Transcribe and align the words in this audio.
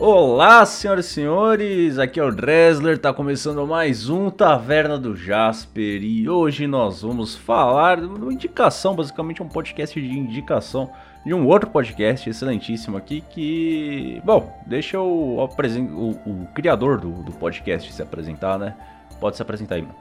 Olá, 0.00 0.66
senhoras 0.66 1.06
e 1.06 1.08
senhores, 1.08 1.98
aqui 1.98 2.18
é 2.18 2.24
o 2.24 2.32
Dresler, 2.32 2.98
tá 2.98 3.14
começando 3.14 3.64
mais 3.64 4.08
um 4.08 4.28
Taverna 4.28 4.98
do 4.98 5.14
Jasper 5.14 6.02
e 6.02 6.28
hoje 6.28 6.66
nós 6.66 7.02
vamos 7.02 7.36
falar 7.36 8.00
de 8.00 8.06
uma 8.06 8.32
indicação, 8.32 8.96
basicamente 8.96 9.40
um 9.40 9.48
podcast 9.48 9.98
de 9.98 10.18
indicação 10.18 10.90
de 11.24 11.32
um 11.32 11.46
outro 11.46 11.70
podcast 11.70 12.28
excelentíssimo 12.28 12.96
aqui 12.96 13.22
que, 13.30 14.20
bom, 14.24 14.52
deixa 14.66 15.00
o, 15.00 15.38
o, 15.38 16.10
o 16.26 16.48
criador 16.52 16.98
do, 17.00 17.22
do, 17.22 17.32
podcast 17.32 17.90
se 17.92 18.02
apresentar, 18.02 18.58
né? 18.58 18.74
Pode 19.20 19.36
se 19.36 19.42
apresentar 19.42 19.76
aí, 19.76 19.82
mano. 19.82 19.94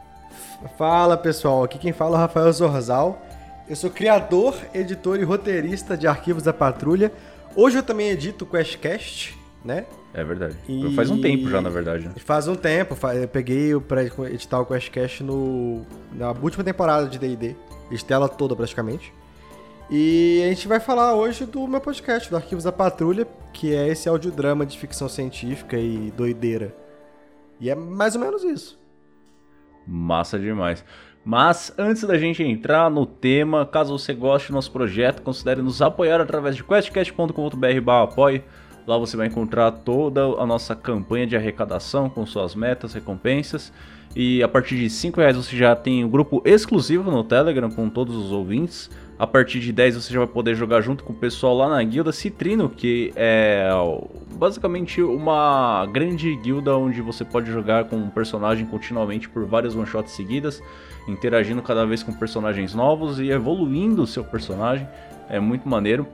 Fala 0.78 1.16
pessoal, 1.16 1.64
aqui 1.64 1.76
quem 1.76 1.92
fala 1.92 2.16
é 2.16 2.18
o 2.18 2.20
Rafael 2.20 2.52
Zorzal. 2.52 3.20
Eu 3.68 3.76
sou 3.76 3.90
criador, 3.90 4.54
editor 4.72 5.18
e 5.18 5.24
roteirista 5.24 5.96
de 5.96 6.06
Arquivos 6.06 6.42
da 6.42 6.52
Patrulha. 6.52 7.10
Hoje 7.56 7.78
eu 7.78 7.82
também 7.82 8.10
edito 8.10 8.44
o 8.44 8.48
QuestCast, 8.48 9.38
né? 9.64 9.86
É 10.12 10.22
verdade. 10.24 10.56
E... 10.68 10.94
Faz 10.94 11.10
um 11.10 11.20
tempo 11.20 11.48
já, 11.48 11.60
na 11.60 11.70
verdade. 11.70 12.06
Né? 12.06 12.14
Faz 12.18 12.48
um 12.48 12.54
tempo. 12.54 12.96
Eu 13.14 13.28
peguei 13.28 13.78
para 13.80 14.04
editar 14.04 14.60
o 14.60 14.66
QuestCast 14.66 15.22
no... 15.22 15.84
na 16.12 16.30
última 16.32 16.64
temporada 16.64 17.08
de 17.08 17.18
D&D. 17.18 17.56
Editei 17.90 18.14
ela 18.14 18.28
toda 18.28 18.56
praticamente. 18.56 19.12
E 19.90 20.42
a 20.44 20.48
gente 20.48 20.66
vai 20.66 20.80
falar 20.80 21.14
hoje 21.14 21.44
do 21.44 21.66
meu 21.68 21.80
podcast, 21.80 22.30
do 22.30 22.36
Arquivos 22.36 22.64
da 22.64 22.72
Patrulha, 22.72 23.26
que 23.52 23.74
é 23.74 23.88
esse 23.88 24.08
audiodrama 24.08 24.64
de 24.64 24.78
ficção 24.78 25.08
científica 25.08 25.76
e 25.76 26.10
doideira. 26.16 26.74
E 27.60 27.68
é 27.70 27.74
mais 27.74 28.14
ou 28.14 28.20
menos 28.20 28.42
isso. 28.42 28.78
Massa 29.86 30.38
demais. 30.38 30.84
Mas 31.24 31.72
antes 31.78 32.04
da 32.04 32.18
gente 32.18 32.42
entrar 32.42 32.90
no 32.90 33.06
tema, 33.06 33.64
caso 33.64 33.98
você 33.98 34.12
goste 34.12 34.48
do 34.48 34.54
nosso 34.54 34.70
projeto, 34.70 35.22
considere 35.22 35.62
nos 35.62 35.80
apoiar 35.80 36.20
através 36.20 36.54
de 36.54 36.62
questcast.com.br 36.62 37.90
apoie. 38.02 38.44
Lá 38.86 38.98
você 38.98 39.16
vai 39.16 39.28
encontrar 39.28 39.70
toda 39.70 40.20
a 40.22 40.44
nossa 40.44 40.76
campanha 40.76 41.26
de 41.26 41.34
arrecadação 41.34 42.10
com 42.10 42.26
suas 42.26 42.54
metas, 42.54 42.92
recompensas. 42.92 43.72
E 44.14 44.42
a 44.42 44.48
partir 44.48 44.76
de 44.76 44.90
5 44.90 45.18
reais 45.18 45.36
você 45.36 45.56
já 45.56 45.74
tem 45.74 46.04
um 46.04 46.08
grupo 46.08 46.42
exclusivo 46.44 47.10
no 47.10 47.24
Telegram 47.24 47.70
com 47.70 47.88
todos 47.88 48.14
os 48.14 48.30
ouvintes. 48.30 48.90
A 49.18 49.26
partir 49.26 49.60
de 49.60 49.72
10 49.72 49.96
você 49.96 50.12
já 50.12 50.18
vai 50.18 50.28
poder 50.28 50.54
jogar 50.54 50.82
junto 50.82 51.02
com 51.02 51.12
o 51.12 51.16
pessoal 51.16 51.56
lá 51.56 51.68
na 51.68 51.82
guilda 51.82 52.12
Citrino, 52.12 52.68
que 52.68 53.12
é 53.16 53.68
basicamente 54.34 55.00
uma 55.00 55.86
grande 55.90 56.36
guilda 56.36 56.76
onde 56.76 57.00
você 57.00 57.24
pode 57.24 57.50
jogar 57.50 57.84
com 57.84 57.96
um 57.96 58.10
personagem 58.10 58.66
continuamente 58.66 59.28
por 59.28 59.46
várias 59.46 59.74
one 59.74 59.86
shots 59.86 60.12
seguidas, 60.12 60.62
interagindo 61.06 61.62
cada 61.62 61.84
vez 61.84 62.02
com 62.02 62.12
personagens 62.12 62.74
novos 62.74 63.20
e 63.20 63.30
evoluindo 63.30 64.02
o 64.02 64.06
seu 64.06 64.24
personagem. 64.24 64.88
É 65.28 65.38
muito 65.40 65.68
maneiro. 65.68 66.06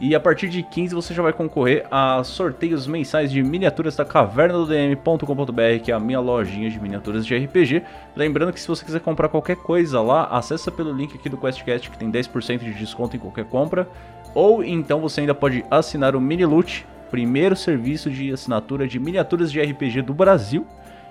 E 0.00 0.14
a 0.14 0.20
partir 0.20 0.48
de 0.48 0.62
15 0.62 0.94
você 0.94 1.12
já 1.12 1.20
vai 1.20 1.32
concorrer 1.32 1.84
a 1.90 2.22
sorteios 2.22 2.86
mensais 2.86 3.32
de 3.32 3.42
miniaturas 3.42 3.96
da 3.96 4.04
caverna 4.04 4.54
do 4.54 4.66
DM.com.br, 4.66 5.82
que 5.82 5.90
é 5.90 5.94
a 5.94 5.98
minha 5.98 6.20
lojinha 6.20 6.70
de 6.70 6.78
miniaturas 6.78 7.26
de 7.26 7.36
RPG. 7.36 7.82
Lembrando 8.14 8.52
que 8.52 8.60
se 8.60 8.68
você 8.68 8.84
quiser 8.84 9.00
comprar 9.00 9.28
qualquer 9.28 9.56
coisa 9.56 10.00
lá, 10.00 10.26
acessa 10.26 10.70
pelo 10.70 10.92
link 10.92 11.16
aqui 11.16 11.28
do 11.28 11.36
QuestCast 11.36 11.90
que 11.90 11.98
tem 11.98 12.12
10% 12.12 12.58
de 12.60 12.74
desconto 12.74 13.16
em 13.16 13.18
qualquer 13.18 13.44
compra. 13.46 13.88
Ou 14.34 14.62
então 14.62 15.00
você 15.00 15.22
ainda 15.22 15.34
pode 15.34 15.64
assinar 15.68 16.14
o 16.14 16.20
Mini 16.20 16.44
Loot, 16.44 16.86
primeiro 17.10 17.56
serviço 17.56 18.08
de 18.08 18.32
assinatura 18.32 18.86
de 18.86 19.00
miniaturas 19.00 19.50
de 19.50 19.60
RPG 19.60 20.02
do 20.02 20.14
Brasil. 20.14 20.64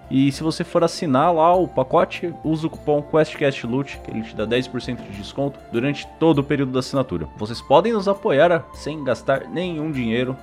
E 0.09 0.31
se 0.31 0.41
você 0.41 0.63
for 0.63 0.83
assinar 0.83 1.33
lá 1.33 1.53
o 1.53 1.67
pacote, 1.67 2.33
usa 2.43 2.67
o 2.67 2.69
cupom 2.69 3.01
QuestCastLoot, 3.01 3.99
que 3.99 4.11
ele 4.11 4.21
te 4.21 4.35
dá 4.35 4.47
10% 4.47 4.95
de 4.95 5.17
desconto 5.17 5.59
durante 5.71 6.07
todo 6.19 6.39
o 6.39 6.43
período 6.43 6.71
da 6.71 6.79
assinatura. 6.79 7.27
Vocês 7.37 7.61
podem 7.61 7.91
nos 7.91 8.07
apoiar 8.07 8.65
sem 8.73 9.03
gastar 9.03 9.49
nenhum 9.49 9.91
dinheiro, 9.91 10.35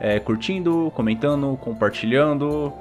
é, 0.00 0.18
curtindo, 0.18 0.90
comentando, 0.94 1.56
compartilhando, 1.60 2.72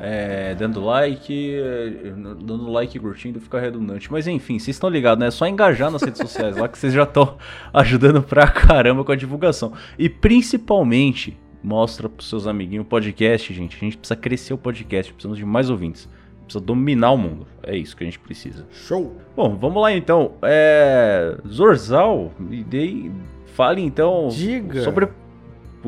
é, 0.00 0.54
dando 0.54 0.84
like, 0.84 1.54
é, 1.54 2.12
dando 2.40 2.70
like 2.70 2.96
e 2.96 3.00
curtindo 3.00 3.40
fica 3.40 3.60
redundante. 3.60 4.10
Mas 4.10 4.26
enfim, 4.26 4.58
vocês 4.58 4.76
estão 4.76 4.90
ligados, 4.90 5.20
né? 5.20 5.28
É 5.28 5.30
só 5.30 5.46
engajar 5.46 5.90
nas 5.90 6.02
redes 6.02 6.20
sociais 6.20 6.56
lá 6.56 6.68
que 6.68 6.78
vocês 6.78 6.92
já 6.92 7.04
estão 7.04 7.36
ajudando 7.72 8.22
pra 8.22 8.48
caramba 8.48 9.04
com 9.04 9.12
a 9.12 9.16
divulgação. 9.16 9.72
E 9.98 10.08
principalmente, 10.08 11.36
Mostra 11.62 12.08
pros 12.08 12.28
seus 12.28 12.46
amiguinhos 12.46 12.84
o 12.84 12.88
podcast, 12.88 13.52
gente. 13.52 13.76
A 13.76 13.80
gente 13.80 13.98
precisa 13.98 14.16
crescer 14.16 14.54
o 14.54 14.58
podcast, 14.58 15.12
precisamos 15.12 15.38
de 15.38 15.44
mais 15.44 15.68
ouvintes. 15.70 16.08
Precisa 16.44 16.64
dominar 16.64 17.10
o 17.10 17.18
mundo. 17.18 17.46
É 17.62 17.76
isso 17.76 17.96
que 17.96 18.04
a 18.04 18.06
gente 18.06 18.18
precisa. 18.18 18.66
Show! 18.70 19.16
Bom, 19.36 19.56
vamos 19.56 19.82
lá 19.82 19.92
então. 19.92 20.32
É... 20.42 21.36
Zorzal, 21.46 22.32
me 22.38 22.62
dei... 22.62 23.10
fale 23.46 23.82
então 23.82 24.28
Diga. 24.28 24.82
sobre. 24.82 25.08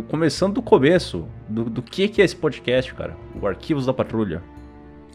Começando 0.08 0.54
do 0.54 0.62
começo, 0.62 1.26
do, 1.48 1.64
do 1.64 1.82
que, 1.82 2.08
que 2.08 2.22
é 2.22 2.24
esse 2.24 2.36
podcast, 2.36 2.94
cara? 2.94 3.16
O 3.40 3.46
Arquivos 3.46 3.86
da 3.86 3.92
Patrulha. 3.92 4.42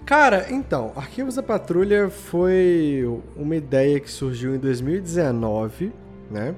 Cara, 0.05 0.47
então, 0.51 0.91
Arquivos 0.95 1.35
da 1.35 1.43
Patrulha 1.43 2.09
foi 2.09 3.03
uma 3.35 3.55
ideia 3.55 3.99
que 3.99 4.11
surgiu 4.11 4.53
em 4.53 4.59
2019, 4.59 5.91
né? 6.29 6.53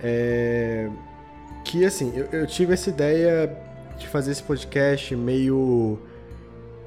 É 0.00 0.88
que 1.64 1.84
assim, 1.84 2.12
eu, 2.14 2.26
eu 2.40 2.46
tive 2.46 2.74
essa 2.74 2.90
ideia 2.90 3.50
de 3.98 4.06
fazer 4.06 4.32
esse 4.32 4.42
podcast 4.42 5.14
meio. 5.16 5.98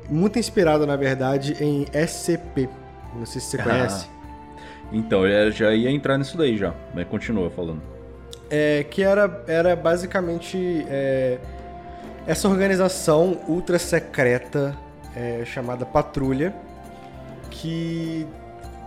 Muito 0.10 0.40
inspirado, 0.40 0.86
na 0.88 0.96
verdade, 0.96 1.62
em 1.62 1.86
SCP. 1.92 2.70
Não 3.14 3.26
sei 3.26 3.42
se 3.42 3.48
você 3.48 3.62
ah. 3.62 3.64
conhece. 3.64 4.08
Então, 4.92 5.28
eu 5.28 5.52
já 5.52 5.74
ia 5.74 5.92
entrar 5.92 6.18
nisso 6.18 6.38
daí 6.38 6.58
já, 6.58 6.74
mas 6.94 7.06
continua 7.08 7.50
falando. 7.50 7.82
É, 8.50 8.86
que 8.90 9.04
era, 9.04 9.44
era 9.48 9.76
basicamente 9.76 10.86
é, 10.88 11.38
essa 12.26 12.48
organização 12.48 13.38
ultra 13.50 13.78
secreta 13.78 14.74
é, 15.14 15.44
chamada 15.44 15.86
Patrulha, 15.86 16.56
que 17.50 18.26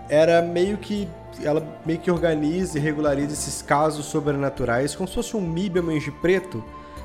era 0.09 0.41
meio 0.41 0.79
que 0.79 1.07
ela 1.45 1.63
meio 1.85 1.99
que 1.99 2.11
organiza 2.11 2.79
e 2.79 2.81
regulariza 2.81 3.33
esses 3.33 3.63
casos 3.63 4.07
sobrenaturais, 4.07 4.95
como 4.95 5.09
se 5.09 5.15
fosse 5.15 5.37
um 5.37 5.41
MIB 5.41 5.81
Manji 5.81 6.11
Preto, 6.11 6.63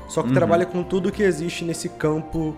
só 0.08 0.22
que 0.22 0.28
uhum. 0.28 0.34
trabalha 0.34 0.66
com 0.66 0.82
tudo 0.82 1.10
que 1.10 1.22
existe 1.22 1.64
nesse 1.64 1.88
campo 1.88 2.56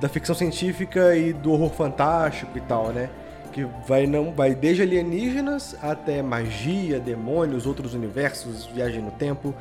da 0.00 0.08
ficção 0.08 0.34
científica 0.34 1.16
e 1.16 1.32
do 1.32 1.52
horror 1.52 1.70
fantástico 1.70 2.56
e 2.56 2.60
tal, 2.60 2.88
né? 2.88 3.10
Que 3.52 3.66
vai 3.86 4.06
não 4.06 4.32
vai 4.32 4.54
desde 4.54 4.82
alienígenas 4.82 5.76
até 5.82 6.22
magia, 6.22 7.00
demônios, 7.00 7.66
outros 7.66 7.94
universos, 7.94 8.66
viagem 8.66 9.02
no 9.02 9.10
tempo. 9.10 9.54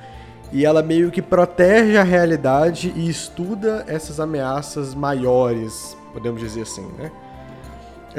E 0.52 0.66
ela 0.66 0.82
meio 0.82 1.12
que 1.12 1.22
protege 1.22 1.98
a 1.98 2.04
realidade 2.04 2.94
e 2.96 3.10
estuda 3.10 3.84
essas 3.88 4.20
ameaças 4.20 4.96
maiores, 4.96 5.98
podemos 6.14 6.40
dizer 6.40 6.62
assim, 6.62 6.88
né? 6.98 7.12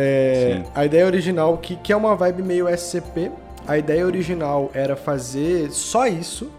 É, 0.01 0.63
a 0.77 0.87
ideia 0.87 1.05
original, 1.05 1.59
que, 1.59 1.75
que 1.75 1.93
é 1.93 1.97
uma 1.97 2.15
vibe 2.15 2.45
meio 2.45 2.69
SCP, 2.69 3.33
a 3.67 3.77
ideia 3.77 4.07
original 4.07 4.71
era 4.73 4.95
fazer 4.95 5.73
só 5.73 6.07
isso, 6.07 6.53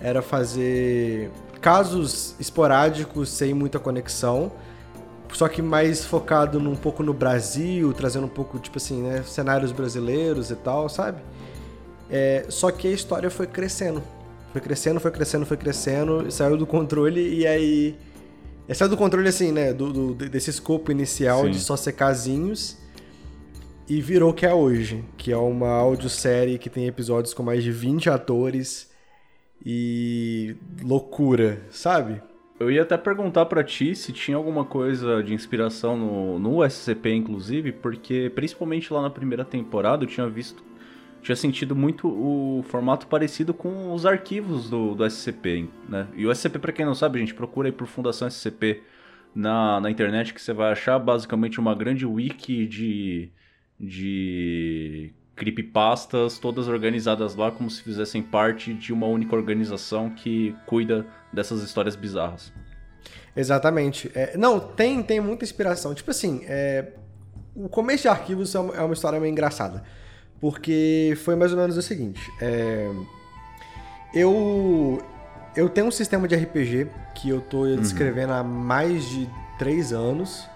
era 0.00 0.22
fazer 0.22 1.30
casos 1.60 2.34
esporádicos 2.40 3.28
sem 3.28 3.52
muita 3.52 3.78
conexão, 3.78 4.50
só 5.34 5.46
que 5.48 5.60
mais 5.60 6.02
focado 6.02 6.58
num 6.58 6.74
pouco 6.74 7.02
no 7.02 7.12
Brasil, 7.12 7.92
trazendo 7.92 8.24
um 8.24 8.30
pouco, 8.30 8.58
tipo 8.58 8.78
assim, 8.78 9.02
né, 9.02 9.22
cenários 9.22 9.70
brasileiros 9.70 10.50
e 10.50 10.56
tal, 10.56 10.88
sabe? 10.88 11.20
É, 12.10 12.46
só 12.48 12.70
que 12.70 12.88
a 12.88 12.90
história 12.90 13.30
foi 13.30 13.46
crescendo. 13.46 14.02
Foi 14.50 14.62
crescendo, 14.62 14.98
foi 14.98 15.10
crescendo, 15.10 15.44
foi 15.44 15.58
crescendo, 15.58 16.30
saiu 16.30 16.56
do 16.56 16.66
controle 16.66 17.34
e 17.34 17.46
aí 17.46 17.98
é 18.68 18.88
do 18.88 18.96
controle, 18.96 19.28
assim, 19.28 19.50
né? 19.50 19.72
Do, 19.72 20.14
do 20.14 20.28
desse 20.28 20.50
escopo 20.50 20.92
inicial 20.92 21.44
Sim. 21.44 21.50
de 21.50 21.60
só 21.60 21.76
ser 21.76 21.92
casinhos. 21.92 22.76
E 23.88 24.02
virou 24.02 24.30
o 24.30 24.34
que 24.34 24.44
é 24.44 24.52
hoje, 24.52 25.02
que 25.16 25.32
é 25.32 25.36
uma 25.36 25.70
audiosérie 25.70 26.58
que 26.58 26.68
tem 26.68 26.86
episódios 26.86 27.32
com 27.32 27.42
mais 27.42 27.64
de 27.64 27.72
20 27.72 28.10
atores 28.10 28.90
e 29.64 30.54
loucura, 30.82 31.62
sabe? 31.70 32.20
Eu 32.60 32.70
ia 32.70 32.82
até 32.82 32.98
perguntar 32.98 33.46
para 33.46 33.64
ti 33.64 33.94
se 33.94 34.12
tinha 34.12 34.36
alguma 34.36 34.64
coisa 34.64 35.22
de 35.22 35.32
inspiração 35.32 35.96
no, 35.96 36.38
no 36.38 36.68
SCP, 36.68 37.14
inclusive, 37.14 37.72
porque 37.72 38.30
principalmente 38.34 38.92
lá 38.92 39.00
na 39.00 39.08
primeira 39.08 39.44
temporada 39.44 40.04
eu 40.04 40.08
tinha 40.08 40.28
visto 40.28 40.62
tinha 41.22 41.36
sentido 41.36 41.74
muito 41.74 42.08
o 42.08 42.62
formato 42.68 43.06
parecido 43.06 43.52
com 43.52 43.92
os 43.92 44.06
arquivos 44.06 44.70
do, 44.70 44.94
do 44.94 45.04
SCP, 45.04 45.68
né? 45.88 46.06
E 46.14 46.26
o 46.26 46.34
SCP, 46.34 46.58
para 46.58 46.72
quem 46.72 46.86
não 46.86 46.94
sabe, 46.94 47.18
gente 47.18 47.34
procura 47.34 47.68
aí 47.68 47.72
por 47.72 47.86
Fundação 47.86 48.28
SCP 48.28 48.82
na, 49.34 49.80
na 49.80 49.90
internet 49.90 50.32
que 50.32 50.40
você 50.40 50.52
vai 50.52 50.72
achar 50.72 50.98
basicamente 50.98 51.60
uma 51.60 51.74
grande 51.74 52.06
wiki 52.06 52.66
de, 52.66 53.30
de 53.78 55.12
creepypastas, 55.36 56.38
todas 56.38 56.68
organizadas 56.68 57.34
lá 57.34 57.50
como 57.50 57.70
se 57.70 57.82
fizessem 57.82 58.22
parte 58.22 58.74
de 58.74 58.92
uma 58.92 59.06
única 59.06 59.34
organização 59.36 60.10
que 60.10 60.54
cuida 60.66 61.06
dessas 61.32 61.62
histórias 61.62 61.94
bizarras. 61.94 62.52
Exatamente. 63.36 64.10
É, 64.14 64.36
não, 64.36 64.58
tem, 64.58 65.02
tem 65.02 65.20
muita 65.20 65.44
inspiração. 65.44 65.94
Tipo 65.94 66.10
assim, 66.10 66.42
é, 66.44 66.92
o 67.54 67.68
começo 67.68 68.02
de 68.02 68.08
arquivos 68.08 68.54
é 68.54 68.58
uma, 68.58 68.74
é 68.74 68.80
uma 68.80 68.94
história 68.94 69.20
meio 69.20 69.30
engraçada. 69.30 69.84
Porque 70.40 71.14
foi 71.24 71.34
mais 71.34 71.52
ou 71.52 71.58
menos 71.58 71.76
o 71.76 71.82
seguinte: 71.82 72.30
é, 72.40 72.90
eu, 74.14 75.02
eu 75.56 75.68
tenho 75.68 75.88
um 75.88 75.90
sistema 75.90 76.28
de 76.28 76.36
RPG 76.36 76.88
que 77.14 77.28
eu 77.28 77.40
tô 77.40 77.66
descrevendo 77.76 78.32
há 78.32 78.42
mais 78.42 79.08
de 79.08 79.28
três 79.58 79.92
anos. 79.92 80.48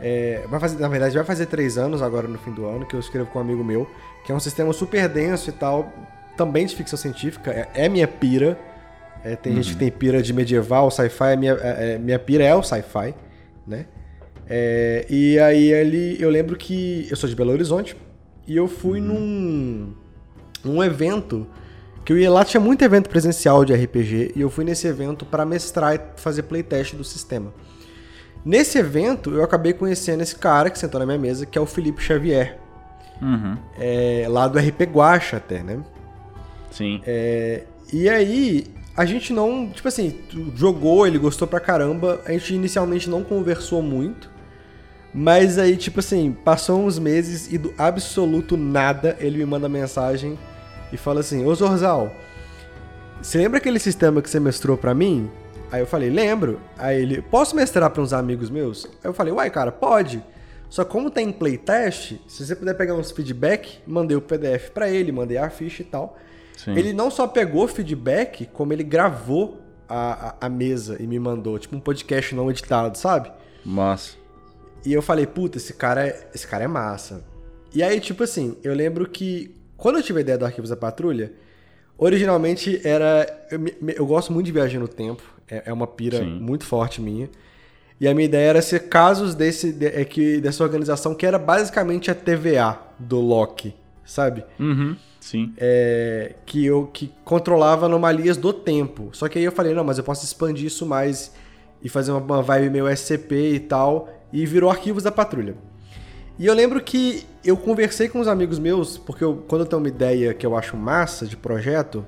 É, 0.00 0.44
vai 0.48 0.60
fazer, 0.60 0.78
na 0.78 0.88
verdade, 0.88 1.14
vai 1.14 1.24
fazer 1.24 1.46
três 1.46 1.76
anos 1.76 2.02
agora 2.02 2.28
no 2.28 2.38
fim 2.38 2.52
do 2.52 2.66
ano, 2.66 2.86
que 2.86 2.94
eu 2.94 3.00
escrevo 3.00 3.28
com 3.30 3.38
um 3.38 3.42
amigo 3.42 3.64
meu, 3.64 3.88
que 4.24 4.30
é 4.30 4.34
um 4.34 4.40
sistema 4.40 4.72
super 4.72 5.08
denso 5.08 5.50
e 5.50 5.52
tal, 5.52 5.92
também 6.36 6.66
de 6.66 6.74
ficção 6.76 6.96
científica, 6.96 7.50
é, 7.50 7.86
é 7.86 7.88
minha 7.88 8.06
pira. 8.06 8.58
É, 9.24 9.34
tem 9.34 9.52
gente 9.56 9.72
que 9.72 9.76
tem 9.76 9.90
pira 9.90 10.22
de 10.22 10.32
medieval, 10.32 10.90
sci-fi, 10.92 11.32
é 11.32 11.36
minha, 11.36 11.52
é, 11.54 11.94
é, 11.94 11.98
minha 11.98 12.18
pira 12.20 12.44
é 12.44 12.54
o 12.54 12.62
sci-fi, 12.62 13.12
né? 13.66 13.86
É, 14.48 15.04
e 15.10 15.38
aí 15.40 15.72
ele, 15.72 16.16
eu 16.20 16.30
lembro 16.30 16.56
que 16.56 17.06
eu 17.10 17.16
sou 17.16 17.28
de 17.28 17.34
Belo 17.34 17.50
Horizonte 17.50 17.96
e 18.48 18.56
eu 18.56 18.66
fui 18.66 18.98
num, 18.98 19.92
num 20.64 20.82
evento 20.82 21.46
que 22.04 22.12
eu 22.14 22.18
ia 22.18 22.30
lá, 22.30 22.42
tinha 22.42 22.60
muito 22.60 22.82
evento 22.82 23.10
presencial 23.10 23.62
de 23.66 23.74
RPG 23.74 24.32
e 24.34 24.40
eu 24.40 24.48
fui 24.48 24.64
nesse 24.64 24.86
evento 24.86 25.26
para 25.26 25.44
mestrar 25.44 25.94
e 25.94 26.00
fazer 26.16 26.44
playtest 26.44 26.96
do 26.96 27.04
sistema. 27.04 27.52
Nesse 28.42 28.78
evento, 28.78 29.30
eu 29.34 29.44
acabei 29.44 29.74
conhecendo 29.74 30.22
esse 30.22 30.34
cara 30.34 30.70
que 30.70 30.78
sentou 30.78 30.98
na 30.98 31.04
minha 31.04 31.18
mesa, 31.18 31.44
que 31.44 31.58
é 31.58 31.60
o 31.60 31.66
Felipe 31.66 32.02
Xavier. 32.02 32.58
Uhum. 33.20 33.58
É, 33.78 34.24
lá 34.26 34.48
do 34.48 34.58
RP 34.58 34.84
Guacha 34.84 35.36
até, 35.36 35.62
né? 35.62 35.82
Sim. 36.70 37.02
É, 37.06 37.64
e 37.92 38.08
aí, 38.08 38.64
a 38.96 39.04
gente 39.04 39.34
não, 39.34 39.68
tipo 39.68 39.86
assim, 39.86 40.14
jogou, 40.54 41.06
ele 41.06 41.18
gostou 41.18 41.46
pra 41.46 41.60
caramba, 41.60 42.22
a 42.24 42.32
gente 42.32 42.54
inicialmente 42.54 43.10
não 43.10 43.22
conversou 43.22 43.82
muito, 43.82 44.30
mas 45.12 45.58
aí, 45.58 45.76
tipo 45.76 46.00
assim, 46.00 46.32
passou 46.32 46.84
uns 46.84 46.98
meses 46.98 47.50
e 47.52 47.58
do 47.58 47.72
absoluto 47.78 48.56
nada 48.56 49.16
ele 49.18 49.38
me 49.38 49.46
manda 49.46 49.68
mensagem 49.68 50.38
e 50.92 50.96
fala 50.96 51.20
assim: 51.20 51.44
Ô 51.44 51.54
Zorzal, 51.54 52.12
você 53.20 53.38
lembra 53.38 53.58
aquele 53.58 53.78
sistema 53.78 54.20
que 54.20 54.28
você 54.28 54.38
mestrou 54.38 54.76
pra 54.76 54.94
mim? 54.94 55.30
Aí 55.72 55.80
eu 55.80 55.86
falei: 55.86 56.10
Lembro. 56.10 56.60
Aí 56.76 57.02
ele: 57.02 57.22
Posso 57.22 57.56
mestrar 57.56 57.90
pra 57.90 58.02
uns 58.02 58.12
amigos 58.12 58.50
meus? 58.50 58.84
Aí 58.86 59.04
eu 59.04 59.14
falei: 59.14 59.32
Uai, 59.32 59.50
cara, 59.50 59.72
pode. 59.72 60.22
Só 60.68 60.84
como 60.84 61.10
tem 61.10 61.32
playtest, 61.32 62.16
se 62.26 62.46
você 62.46 62.54
puder 62.54 62.74
pegar 62.74 62.94
uns 62.94 63.10
feedback, 63.10 63.78
mandei 63.86 64.14
o 64.14 64.20
PDF 64.20 64.68
pra 64.74 64.90
ele, 64.90 65.10
mandei 65.10 65.38
a 65.38 65.48
ficha 65.48 65.80
e 65.80 65.84
tal. 65.86 66.18
Sim. 66.58 66.76
Ele 66.76 66.92
não 66.92 67.10
só 67.10 67.26
pegou 67.26 67.66
feedback, 67.66 68.44
como 68.52 68.74
ele 68.74 68.84
gravou 68.84 69.62
a, 69.88 70.28
a, 70.40 70.46
a 70.46 70.48
mesa 70.48 70.98
e 71.00 71.06
me 71.06 71.18
mandou, 71.18 71.58
tipo 71.58 71.74
um 71.74 71.80
podcast 71.80 72.34
não 72.34 72.50
editado, 72.50 72.98
sabe? 72.98 73.32
Massa. 73.64 74.16
E 74.84 74.92
eu 74.92 75.02
falei, 75.02 75.26
puta, 75.26 75.58
esse 75.58 75.74
cara, 75.74 76.06
é, 76.06 76.28
esse 76.34 76.46
cara 76.46 76.64
é 76.64 76.68
massa. 76.68 77.24
E 77.74 77.82
aí, 77.82 78.00
tipo 78.00 78.22
assim, 78.24 78.56
eu 78.62 78.74
lembro 78.74 79.08
que 79.08 79.54
quando 79.76 79.96
eu 79.96 80.02
tive 80.02 80.18
a 80.18 80.22
ideia 80.22 80.38
do 80.38 80.44
Arquivos 80.44 80.70
da 80.70 80.76
Patrulha, 80.76 81.32
originalmente 81.96 82.80
era. 82.86 83.26
Eu, 83.50 83.60
eu 83.96 84.06
gosto 84.06 84.32
muito 84.32 84.46
de 84.46 84.52
viajar 84.52 84.78
no 84.78 84.88
tempo, 84.88 85.22
é, 85.48 85.64
é 85.66 85.72
uma 85.72 85.86
pira 85.86 86.18
Sim. 86.18 86.38
muito 86.40 86.64
forte 86.64 87.00
minha. 87.00 87.28
E 88.00 88.06
a 88.06 88.14
minha 88.14 88.26
ideia 88.26 88.50
era 88.50 88.62
ser 88.62 88.88
casos 88.88 89.34
desse, 89.34 89.72
de- 89.72 89.86
é 89.86 90.04
que, 90.04 90.40
dessa 90.40 90.62
organização 90.62 91.14
que 91.16 91.26
era 91.26 91.36
basicamente 91.38 92.10
a 92.10 92.14
TVA 92.14 92.78
do 92.96 93.20
Loki, 93.20 93.74
sabe? 94.04 94.44
Uhum. 94.58 94.96
Sim. 95.20 95.52
é, 95.58 96.36
que 96.46 96.64
eu 96.64 96.86
que 96.86 97.12
controlava 97.24 97.86
anomalias 97.86 98.36
do 98.36 98.52
tempo. 98.52 99.10
Só 99.12 99.28
que 99.28 99.36
aí 99.38 99.44
eu 99.44 99.50
falei, 99.52 99.74
não, 99.74 99.82
mas 99.82 99.98
eu 99.98 100.04
posso 100.04 100.24
expandir 100.24 100.66
isso 100.66 100.86
mais 100.86 101.32
e 101.82 101.88
fazer 101.88 102.12
uma, 102.12 102.20
uma 102.20 102.40
vibe 102.40 102.70
meio 102.70 102.88
SCP 102.88 103.54
e 103.54 103.60
tal, 103.60 104.08
e 104.32 104.44
virou 104.46 104.70
arquivos 104.70 105.02
da 105.02 105.12
patrulha. 105.12 105.54
E 106.38 106.46
eu 106.46 106.54
lembro 106.54 106.80
que 106.80 107.26
eu 107.44 107.56
conversei 107.56 108.08
com 108.08 108.20
os 108.20 108.28
amigos 108.28 108.58
meus, 108.58 108.96
porque 108.96 109.24
eu- 109.24 109.44
quando 109.48 109.62
eu 109.62 109.66
tenho 109.66 109.80
uma 109.82 109.88
ideia 109.88 110.32
que 110.34 110.46
eu 110.46 110.56
acho 110.56 110.76
massa 110.76 111.26
de 111.26 111.36
projeto, 111.36 112.06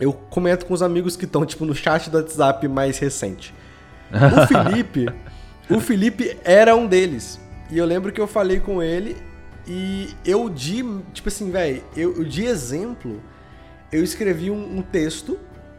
eu 0.00 0.12
comento 0.12 0.66
com 0.66 0.74
os 0.74 0.82
amigos 0.82 1.16
que 1.16 1.24
estão 1.24 1.46
tipo 1.46 1.64
no 1.64 1.74
chat 1.74 2.10
do 2.10 2.16
WhatsApp 2.18 2.66
mais 2.66 2.98
recente. 2.98 3.54
O 4.10 4.46
Felipe, 4.48 5.06
o 5.70 5.78
Felipe 5.80 6.36
era 6.44 6.74
um 6.74 6.86
deles. 6.86 7.38
E 7.70 7.78
eu 7.78 7.84
lembro 7.86 8.10
que 8.12 8.20
eu 8.20 8.26
falei 8.26 8.58
com 8.58 8.82
ele 8.82 9.16
e 9.66 10.08
eu 10.24 10.48
de, 10.50 10.84
tipo 11.12 11.28
assim, 11.28 11.50
velho, 11.50 11.82
eu, 11.96 12.16
eu 12.16 12.24
de 12.24 12.44
exemplo, 12.44 13.20
eu 13.92 14.02
escrevi 14.02 14.50
um, 14.50 14.78
um 14.78 14.82
texto 14.82 15.38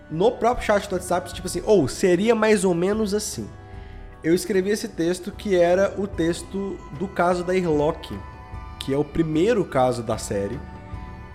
no 0.09 0.31
próprio 0.31 0.65
chat 0.65 0.87
do 0.87 0.93
WhatsApp, 0.93 1.33
tipo 1.33 1.47
assim, 1.47 1.61
ou 1.65 1.87
seria 1.87 2.33
mais 2.33 2.63
ou 2.63 2.73
menos 2.73 3.13
assim. 3.13 3.47
Eu 4.25 4.33
escrevi 4.33 4.71
esse 4.71 4.87
texto 4.87 5.31
que 5.31 5.55
era 5.55 5.93
o 5.99 6.07
texto 6.07 6.79
do 6.97 7.07
caso 7.07 7.43
da 7.43 7.55
Irlock, 7.55 8.11
que 8.79 8.91
é 8.91 8.97
o 8.97 9.03
primeiro 9.03 9.63
caso 9.63 10.01
da 10.01 10.17
série, 10.17 10.59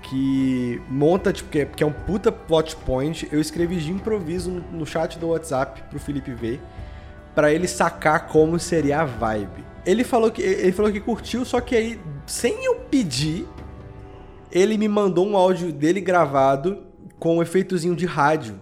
que 0.03 0.83
monta, 0.89 1.33
tipo, 1.33 1.49
que 1.51 1.61
é, 1.61 1.65
que 1.67 1.85
é 1.85 1.87
um 1.87 1.93
puta 1.93 2.33
plot 2.33 2.75
point. 2.79 3.29
Eu 3.31 3.41
escrevi 3.41 3.77
de 3.77 3.93
improviso 3.93 4.51
no, 4.51 4.85
chat 4.85 5.21
do 5.21 5.29
WhatsApp 5.29 5.85
pro 5.89 6.01
Felipe 6.01 6.33
ver, 6.33 6.61
pra 7.33 7.53
ele 7.53 7.69
sacar 7.69 8.27
como 8.27 8.59
seria 8.59 9.03
a 9.03 9.05
vibe. 9.05 9.65
Ele 9.87 10.03
falou 10.03 10.33
que 10.33 10.43
ele 10.43 10.73
falou 10.73 10.91
que 10.91 10.99
curtiu, 10.99 11.45
só 11.45 11.61
que 11.61 11.77
aí, 11.77 12.01
sem 12.27 12.65
eu 12.65 12.75
pedir, 12.91 13.47
ele 14.51 14.77
me 14.77 14.89
mandou 14.89 15.29
um 15.29 15.37
áudio 15.37 15.73
dele 15.73 16.01
gravado 16.01 16.83
com 17.21 17.37
um 17.37 17.43
efeitozinho 17.43 17.95
de 17.95 18.05
rádio. 18.05 18.61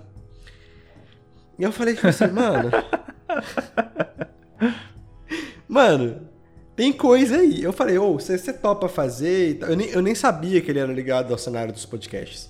E 1.58 1.62
eu 1.62 1.72
falei, 1.72 1.94
tipo 1.94 2.08
assim, 2.08 2.26
mano. 2.31 2.70
Mano, 5.69 6.23
tem 6.75 6.93
coisa 6.93 7.37
aí. 7.37 7.62
Eu 7.62 7.73
falei, 7.73 7.99
ô, 7.99 8.15
você 8.15 8.38
você 8.38 8.53
topa 8.53 8.88
fazer? 8.88 9.50
e 9.50 9.55
tal. 9.55 9.69
Eu 9.70 9.76
nem, 9.76 9.88
eu 9.91 10.03
nem 10.03 10.15
sabia 10.15 10.61
que 10.61 10.70
ele 10.70 10.79
era 10.79 10.93
ligado 10.93 11.32
ao 11.32 11.38
cenário 11.38 11.73
dos 11.73 11.85
podcasts. 11.85 12.49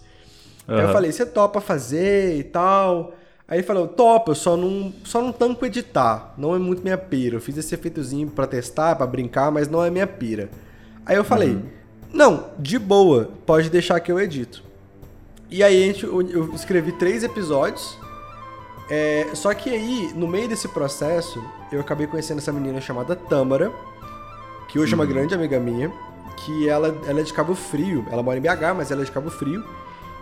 Aí 0.68 0.80
eu 0.80 0.92
falei, 0.92 1.10
você 1.10 1.24
topa 1.24 1.62
fazer 1.62 2.36
e 2.38 2.44
tal? 2.44 3.14
Aí 3.48 3.58
ele 3.58 3.66
falou, 3.66 3.88
topa, 3.88 4.32
eu 4.32 4.34
só 4.34 4.54
não, 4.54 4.92
só 5.02 5.22
não 5.22 5.32
tanco 5.32 5.64
editar. 5.64 6.34
Não 6.36 6.54
é 6.54 6.58
muito 6.58 6.82
minha 6.82 6.98
pira. 6.98 7.36
Eu 7.36 7.40
fiz 7.40 7.56
esse 7.56 7.74
efeitozinho 7.74 8.28
pra 8.28 8.46
testar, 8.46 8.94
pra 8.94 9.06
brincar, 9.06 9.50
mas 9.50 9.66
não 9.66 9.82
é 9.82 9.88
minha 9.88 10.06
pira. 10.06 10.50
Aí 11.06 11.16
eu 11.16 11.24
falei, 11.24 11.58
não, 12.12 12.50
de 12.58 12.78
boa, 12.78 13.30
pode 13.46 13.70
deixar 13.70 13.98
que 14.00 14.12
eu 14.12 14.20
edito. 14.20 14.62
E 15.50 15.62
aí 15.62 15.82
a 15.82 15.86
gente, 15.86 16.04
eu 16.04 16.54
escrevi 16.54 16.92
três 16.92 17.24
episódios. 17.24 17.97
É, 18.90 19.28
só 19.34 19.52
que 19.52 19.68
aí, 19.70 20.12
no 20.14 20.26
meio 20.26 20.48
desse 20.48 20.68
processo, 20.68 21.42
eu 21.70 21.80
acabei 21.80 22.06
conhecendo 22.06 22.38
essa 22.38 22.52
menina 22.52 22.80
chamada 22.80 23.14
Tâmara, 23.14 23.70
que 24.68 24.78
hoje 24.78 24.92
é 24.92 24.94
uma 24.94 25.04
grande 25.06 25.34
amiga 25.34 25.58
minha, 25.60 25.92
que 26.36 26.68
ela, 26.68 26.96
ela 27.06 27.20
é 27.20 27.22
de 27.22 27.32
Cabo 27.32 27.54
Frio. 27.54 28.06
Ela 28.10 28.22
mora 28.22 28.38
em 28.38 28.40
BH, 28.40 28.74
mas 28.76 28.90
ela 28.90 29.02
é 29.02 29.04
de 29.04 29.10
Cabo 29.12 29.30
Frio. 29.30 29.62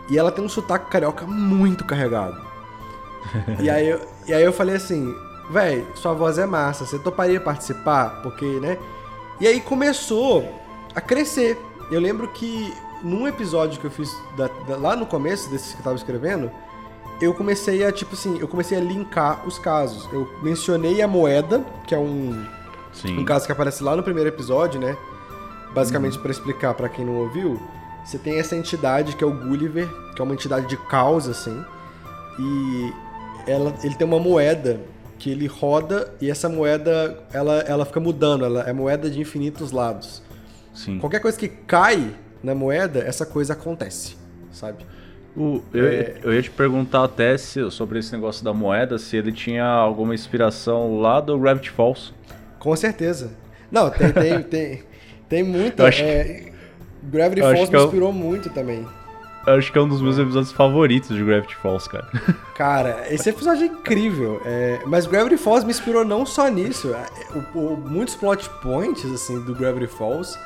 E 0.08 0.18
ela 0.18 0.30
tem 0.32 0.44
um 0.44 0.48
sotaque 0.48 0.90
carioca 0.90 1.26
muito 1.26 1.84
carregado. 1.84 2.40
e, 3.60 3.68
aí 3.70 3.88
eu, 3.88 4.00
e 4.26 4.32
aí 4.32 4.42
eu 4.42 4.52
falei 4.52 4.76
assim, 4.76 5.14
véi, 5.50 5.84
sua 5.94 6.12
voz 6.12 6.38
é 6.38 6.46
massa, 6.46 6.84
você 6.86 6.98
toparia 6.98 7.40
participar? 7.40 8.22
Porque, 8.22 8.44
né? 8.60 8.78
E 9.40 9.46
aí 9.46 9.60
começou 9.60 10.48
a 10.94 11.00
crescer. 11.00 11.60
Eu 11.90 12.00
lembro 12.00 12.28
que 12.28 12.72
num 13.02 13.26
episódio 13.28 13.78
que 13.80 13.86
eu 13.86 13.90
fiz 13.90 14.10
da- 14.36 14.48
da- 14.66 14.76
lá 14.76 14.96
no 14.96 15.06
começo 15.06 15.50
desses 15.50 15.72
que 15.74 15.80
eu 15.80 15.84
tava 15.84 15.96
escrevendo, 15.96 16.50
eu 17.20 17.32
comecei 17.32 17.84
a, 17.84 17.92
tipo 17.92 18.14
assim, 18.14 18.38
eu 18.38 18.48
comecei 18.48 18.76
a 18.76 18.80
linkar 18.80 19.46
os 19.46 19.58
casos. 19.58 20.08
Eu 20.12 20.28
mencionei 20.42 21.00
a 21.02 21.08
moeda, 21.08 21.64
que 21.86 21.94
é 21.94 21.98
um, 21.98 22.44
Sim. 22.92 23.18
um 23.18 23.24
caso 23.24 23.46
que 23.46 23.52
aparece 23.52 23.82
lá 23.82 23.96
no 23.96 24.02
primeiro 24.02 24.28
episódio, 24.28 24.80
né? 24.80 24.96
Basicamente, 25.74 26.18
pra 26.18 26.30
explicar 26.30 26.74
pra 26.74 26.88
quem 26.88 27.04
não 27.04 27.16
ouviu, 27.16 27.60
você 28.04 28.18
tem 28.18 28.38
essa 28.38 28.56
entidade 28.56 29.16
que 29.16 29.22
é 29.22 29.26
o 29.26 29.32
Gulliver, 29.32 29.88
que 30.14 30.22
é 30.22 30.24
uma 30.24 30.32
entidade 30.34 30.66
de 30.66 30.76
caos, 30.76 31.28
assim, 31.28 31.64
e 32.38 32.92
ela, 33.46 33.74
ele 33.82 33.94
tem 33.94 34.06
uma 34.06 34.18
moeda 34.18 34.80
que 35.18 35.30
ele 35.30 35.46
roda 35.46 36.12
e 36.20 36.30
essa 36.30 36.48
moeda 36.48 37.22
ela, 37.32 37.60
ela 37.60 37.84
fica 37.84 38.00
mudando, 38.00 38.44
ela 38.44 38.62
é 38.62 38.72
moeda 38.72 39.10
de 39.10 39.20
infinitos 39.20 39.72
lados. 39.72 40.22
Sim. 40.74 40.98
Qualquer 40.98 41.20
coisa 41.20 41.38
que 41.38 41.48
cai 41.48 42.14
na 42.42 42.54
moeda, 42.54 43.00
essa 43.00 43.24
coisa 43.24 43.54
acontece, 43.54 44.16
sabe? 44.52 44.84
O- 45.36 45.60
eu, 45.74 45.86
É. 45.86 46.14
eu 46.22 46.32
ia 46.32 46.42
te 46.42 46.50
perguntar 46.50 47.04
até 47.04 47.36
se, 47.36 47.70
sobre 47.70 47.98
esse 47.98 48.12
negócio 48.12 48.42
da 48.44 48.52
moeda, 48.54 48.96
se 48.98 49.16
ele 49.16 49.30
tinha 49.32 49.64
alguma 49.66 50.14
inspiração 50.14 50.98
lá 51.00 51.20
do 51.20 51.38
Gravity 51.38 51.70
Falls. 51.70 52.12
Com 52.58 52.74
certeza. 52.74 53.32
Não, 53.70 53.90
tem, 53.90 54.10
tem, 54.12 54.42
tem, 54.44 54.82
tem 55.28 55.42
muita. 55.42 55.82
Eu 55.82 55.86
acho 55.88 56.02
que- 56.02 56.08
é, 56.08 56.52
Gravity 57.02 57.40
eu 57.42 57.46
acho 57.48 57.54
Falls 57.56 57.70
que 57.70 57.76
me 57.76 57.82
é 57.82 57.84
inspirou 57.84 58.12
muito 58.12 58.50
também. 58.50 58.86
Eu 59.46 59.54
acho 59.54 59.70
que 59.70 59.78
é 59.78 59.80
um 59.80 59.86
dos 59.88 60.02
meus 60.02 60.18
episódios 60.18 60.50
favoritos 60.50 61.14
de 61.16 61.22
Gravity 61.22 61.54
Falls, 61.56 61.88
cara. 61.88 62.08
Cara, 62.56 63.04
esse 63.10 63.28
episódio 63.28 63.62
é 63.64 63.66
incrível. 63.66 64.40
é, 64.44 64.80
mas 64.86 65.06
Gravity 65.06 65.36
Falls 65.36 65.64
me 65.64 65.70
inspirou 65.70 66.04
não 66.04 66.24
só 66.26 66.48
nisso. 66.48 66.92
é, 66.94 67.06
o- 67.54 67.58
o- 67.74 67.76
muitos 67.76 68.14
plot 68.16 68.48
points, 68.62 69.04
assim, 69.12 69.38
do 69.44 69.54
Gravity 69.54 69.86
Falls, 69.86 70.36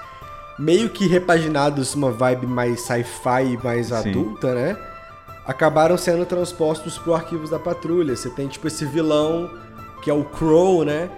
meio 0.59 0.90
que 0.90 1.07
repaginados 1.07 1.95
uma 1.95 2.11
vibe 2.11 2.47
mais 2.47 2.83
sci-fi, 2.83 3.59
mais 3.62 3.88
Sim. 3.88 3.95
adulta, 3.95 4.54
né? 4.54 4.76
Acabaram 5.47 5.97
sendo 5.97 6.25
transpostos 6.26 6.99
pro 6.99 7.14
Arquivos 7.14 7.50
da 7.50 7.59
Patrulha. 7.59 8.14
Você 8.14 8.30
tem, 8.30 8.47
tipo, 8.47 8.66
esse 8.66 8.85
vilão, 8.85 9.50
que 10.02 10.11
é 10.11 10.14
o 10.14 10.25
Crow, 10.25 10.85
né? 10.85 11.11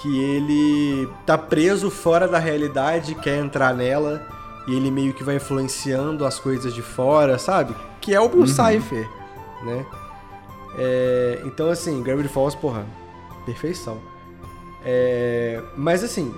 Que 0.00 0.22
ele 0.22 1.08
tá 1.26 1.36
preso 1.36 1.90
fora 1.90 2.28
da 2.28 2.38
realidade, 2.38 3.14
quer 3.16 3.38
entrar 3.38 3.74
nela, 3.74 4.26
e 4.66 4.74
ele 4.74 4.90
meio 4.90 5.12
que 5.12 5.24
vai 5.24 5.36
influenciando 5.36 6.24
as 6.24 6.38
coisas 6.38 6.72
de 6.72 6.82
fora, 6.82 7.38
sabe? 7.38 7.74
Que 8.00 8.14
é 8.14 8.20
o 8.20 8.28
Bill 8.28 8.46
Cipher, 8.46 9.08
né? 9.64 9.84
É, 10.76 11.42
então, 11.44 11.70
assim, 11.70 12.02
Gravity 12.02 12.28
Falls, 12.28 12.56
porra, 12.56 12.84
perfeição. 13.44 13.98
É, 14.84 15.62
mas, 15.76 16.02
assim, 16.02 16.34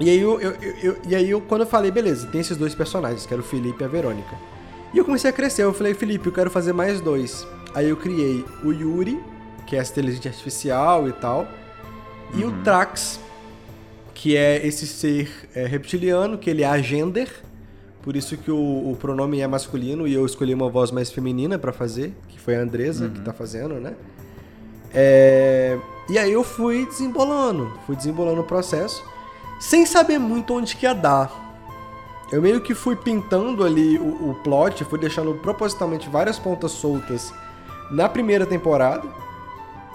e 0.00 0.10
aí, 0.10 0.18
eu, 0.20 0.40
eu, 0.40 0.50
eu, 0.82 0.96
e 1.08 1.14
aí 1.14 1.30
eu, 1.30 1.40
quando 1.40 1.62
eu 1.62 1.66
falei, 1.66 1.90
beleza, 1.90 2.26
tem 2.26 2.40
esses 2.40 2.56
dois 2.56 2.74
personagens, 2.74 3.24
que 3.26 3.32
era 3.32 3.40
o 3.40 3.44
Felipe 3.44 3.82
e 3.82 3.84
a 3.84 3.88
Verônica. 3.88 4.36
E 4.92 4.98
eu 4.98 5.04
comecei 5.04 5.30
a 5.30 5.32
crescer, 5.32 5.62
eu 5.64 5.72
falei, 5.72 5.94
Felipe, 5.94 6.26
eu 6.26 6.32
quero 6.32 6.50
fazer 6.50 6.72
mais 6.72 7.00
dois. 7.00 7.46
Aí 7.74 7.88
eu 7.88 7.96
criei 7.96 8.44
o 8.64 8.72
Yuri, 8.72 9.18
que 9.66 9.76
é 9.76 9.78
essa 9.78 9.92
inteligência 9.92 10.30
artificial 10.30 11.08
e 11.08 11.12
tal, 11.12 11.46
e 12.34 12.44
Uhum. 12.44 12.50
o 12.50 12.62
Trax, 12.64 13.20
que 14.14 14.36
é 14.36 14.66
esse 14.66 14.86
ser 14.86 15.30
é, 15.54 15.66
reptiliano, 15.66 16.36
que 16.36 16.50
ele 16.50 16.62
é 16.62 16.66
agender, 16.66 17.30
por 18.02 18.16
isso 18.16 18.36
que 18.36 18.50
o, 18.50 18.56
o 18.90 18.96
pronome 19.00 19.40
é 19.40 19.46
masculino 19.46 20.06
e 20.08 20.12
eu 20.14 20.26
escolhi 20.26 20.52
uma 20.52 20.68
voz 20.68 20.90
mais 20.90 21.10
feminina 21.12 21.58
pra 21.58 21.72
fazer, 21.72 22.12
que 22.28 22.38
foi 22.40 22.56
a 22.56 22.60
Andresa 22.60 23.08
que 23.08 23.20
tá 23.20 23.32
fazendo, 23.32 23.74
né? 23.74 23.94
É, 24.92 25.78
E 26.08 26.18
aí 26.18 26.32
eu 26.32 26.42
fui 26.44 26.84
desembolando, 26.86 27.72
fui 27.86 27.96
desembolando 27.96 28.40
o 28.40 28.44
processo, 28.44 29.02
sem 29.62 29.86
saber 29.86 30.18
muito 30.18 30.54
onde 30.54 30.74
que 30.74 30.84
ia 30.86 30.92
dar. 30.92 31.30
Eu 32.32 32.42
meio 32.42 32.60
que 32.60 32.74
fui 32.74 32.96
pintando 32.96 33.62
ali 33.62 33.96
o, 33.96 34.30
o 34.30 34.34
plot, 34.42 34.84
fui 34.84 34.98
deixando 34.98 35.34
propositalmente 35.34 36.08
várias 36.08 36.36
pontas 36.36 36.72
soltas 36.72 37.32
na 37.88 38.08
primeira 38.08 38.44
temporada. 38.44 39.06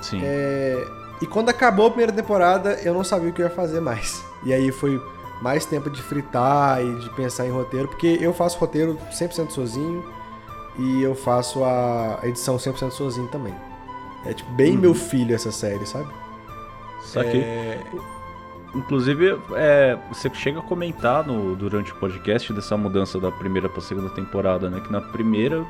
Sim. 0.02 0.22
É, 0.24 0.88
E 1.22 1.26
quando 1.26 1.50
acabou 1.50 1.88
a 1.88 1.90
primeira 1.90 2.14
temporada, 2.14 2.80
eu 2.82 2.94
não 2.94 3.04
sabia 3.04 3.30
o 3.30 3.34
que 3.34 3.42
eu 3.42 3.48
ia 3.48 3.52
fazer 3.52 3.82
mais. 3.82 4.24
E 4.46 4.54
aí 4.54 4.72
foi 4.72 5.02
mais 5.42 5.66
tempo 5.66 5.90
de 5.90 6.02
fritar 6.02 6.82
e 6.82 6.96
de 7.00 7.10
pensar 7.10 7.46
em 7.46 7.52
roteiro, 7.52 7.90
porque 7.90 8.18
eu 8.22 8.34
faço 8.34 8.58
roteiro 8.60 8.98
100% 9.12 9.50
sozinho 9.50 10.06
e 10.80 11.04
eu 11.04 11.14
faço 11.14 11.64
a 11.66 12.20
edição 12.24 12.56
100% 12.56 12.92
sozinho 12.92 13.28
também. 13.28 13.54
É 14.26 14.34
tipo 14.34 14.50
bem 14.52 14.78
meu 14.78 14.94
filho 14.94 15.36
essa 15.36 15.52
série, 15.52 15.86
sabe? 15.86 16.08
Saquei. 17.02 17.42
É, 17.42 17.80
Inclusive, 18.78 19.38
é, 19.56 19.98
você 20.10 20.30
chega 20.34 20.60
a 20.60 20.62
comentar 20.64 21.26
no, 21.26 21.56
durante 21.56 21.92
o 21.92 21.96
podcast 21.96 22.54
dessa 22.54 22.78
mudança 22.78 23.20
da 23.20 23.32
primeira 23.32 23.68
pra 23.68 23.82
segunda 23.82 24.10
temporada, 24.10 24.70
né? 24.70 24.80
Que 24.80 24.92
na 24.92 25.02
primeira 25.02 25.66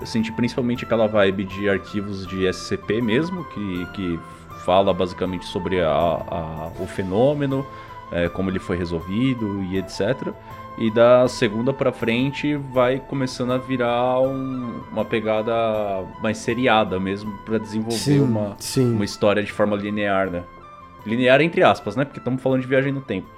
eu 0.00 0.06
senti 0.06 0.30
principalmente 0.32 0.84
aquela 0.84 1.06
vibe 1.06 1.44
de 1.44 1.68
arquivos 1.68 2.26
de 2.26 2.46
SCP 2.52 3.00
mesmo, 3.02 3.44
que, 3.46 3.86
que 3.94 4.20
fala 4.64 4.94
basicamente 4.94 5.44
sobre 5.46 5.80
a, 5.80 5.88
a- 5.90 6.70
o 6.78 6.86
fenômeno, 6.86 7.66
é, 8.12 8.28
como 8.28 8.50
ele 8.50 8.58
foi 8.58 8.76
resolvido 8.76 9.62
e 9.64 9.76
etc. 9.78 10.32
E 10.78 10.90
da 10.90 11.26
segunda 11.28 11.72
pra 11.72 11.92
frente 11.92 12.56
vai 12.56 12.98
começando 13.00 13.52
a 13.52 13.58
virar 13.58 14.20
um- 14.20 14.80
uma 14.92 15.04
pegada 15.04 15.52
mais 16.22 16.38
seriada 16.38 16.98
mesmo, 17.00 17.32
pra 17.44 17.58
desenvolver 17.58 17.96
Sim, 17.98 18.20
uma, 18.20 18.56
sim. 18.58 18.92
uma 18.94 19.04
história 19.04 19.42
de 19.42 19.52
forma 19.52 19.76
linear, 19.76 20.30
né? 20.30 20.42
Linear 21.06 21.40
entre 21.40 21.62
aspas, 21.62 21.96
né? 21.96 22.04
Porque 22.04 22.18
estamos 22.18 22.42
falando 22.42 22.60
de 22.62 22.66
viagem 22.66 22.92
no 22.92 23.00
tempo. 23.00 23.28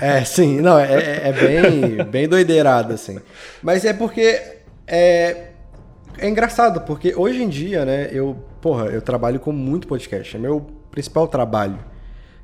É, 0.00 0.24
sim, 0.24 0.60
não, 0.60 0.78
é, 0.78 0.92
é- 0.92 1.28
é 1.28 1.32
bem, 1.32 2.04
bem 2.10 2.28
doideirado, 2.28 2.92
assim. 2.92 3.18
Mas 3.62 3.84
é 3.84 3.92
porque 3.92 4.40
é, 4.86 5.50
é 6.18 6.28
engraçado, 6.28 6.80
porque 6.82 7.14
hoje 7.16 7.42
em 7.42 7.48
dia, 7.48 7.84
né, 7.84 8.08
eu, 8.12 8.36
porra, 8.60 8.86
eu 8.86 9.00
trabalho 9.00 9.38
com 9.40 9.52
muito 9.52 9.86
podcast, 9.86 10.36
é 10.36 10.38
meu 10.38 10.66
principal 10.90 11.28
trabalho, 11.28 11.78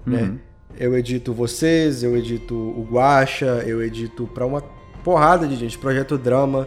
né? 0.06 0.34
Eu 0.78 0.96
edito 0.96 1.32
vocês, 1.32 2.02
eu 2.02 2.16
edito 2.16 2.54
o 2.54 2.86
Guacha, 2.90 3.62
eu 3.66 3.82
edito 3.82 4.26
pra 4.34 4.44
uma 4.46 4.60
porrada 5.04 5.46
de 5.46 5.54
gente, 5.56 5.78
projeto 5.78 6.16
drama, 6.18 6.66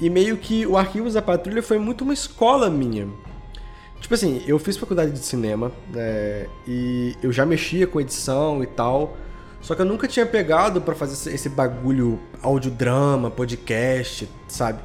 e 0.00 0.10
meio 0.10 0.36
que 0.36 0.66
o 0.66 0.76
Arquivos 0.76 1.14
da 1.14 1.22
Patrulha 1.22 1.62
foi 1.62 1.78
muito 1.78 2.02
uma 2.04 2.12
escola 2.14 2.68
minha. 2.68 3.06
Tipo 4.00 4.14
assim, 4.14 4.42
eu 4.46 4.58
fiz 4.58 4.76
faculdade 4.76 5.12
de 5.12 5.18
cinema, 5.20 5.70
né, 5.92 6.46
e 6.66 7.14
eu 7.22 7.30
já 7.30 7.44
mexia 7.46 7.86
com 7.86 8.00
edição 8.00 8.62
e 8.62 8.66
tal, 8.66 9.16
só 9.60 9.74
que 9.74 9.82
eu 9.82 9.86
nunca 9.86 10.08
tinha 10.08 10.24
pegado 10.26 10.80
pra 10.80 10.94
fazer 10.94 11.32
esse- 11.32 11.48
bagulho 11.50 12.18
audiodrama, 12.42 13.30
podcast, 13.30 14.28
sabe? 14.48 14.80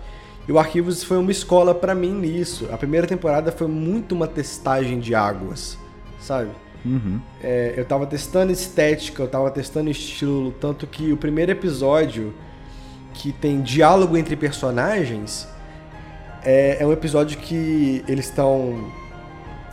E 0.47 0.51
o 0.51 0.59
Arquivos 0.59 1.03
foi 1.03 1.17
uma 1.17 1.31
escola 1.31 1.73
pra 1.73 1.95
mim 1.95 2.11
nisso. 2.13 2.67
A 2.71 2.77
primeira 2.77 3.07
temporada 3.07 3.51
foi 3.51 3.67
muito 3.67 4.13
uma 4.13 4.27
testagem 4.27 4.99
de 4.99 5.15
águas, 5.15 5.75
sabe? 6.19 6.51
Uhum. 6.85 7.19
É, 7.41 7.73
eu 7.75 7.85
tava 7.85 8.05
testando 8.05 8.51
estética, 8.51 9.23
eu 9.23 9.27
tava 9.27 9.49
testando 9.49 9.89
estilo, 9.89 10.51
tanto 10.61 10.85
que 10.85 11.11
o 11.11 11.17
primeiro 11.17 11.51
episódio, 11.51 12.31
que 13.13 13.31
tem 13.31 13.61
diálogo 13.61 14.15
entre 14.17 14.35
personagens, 14.35 15.47
é, 16.43 16.77
é 16.79 16.85
um 16.85 16.91
episódio 16.91 17.39
que 17.39 18.03
eles 18.07 18.25
estão 18.25 18.91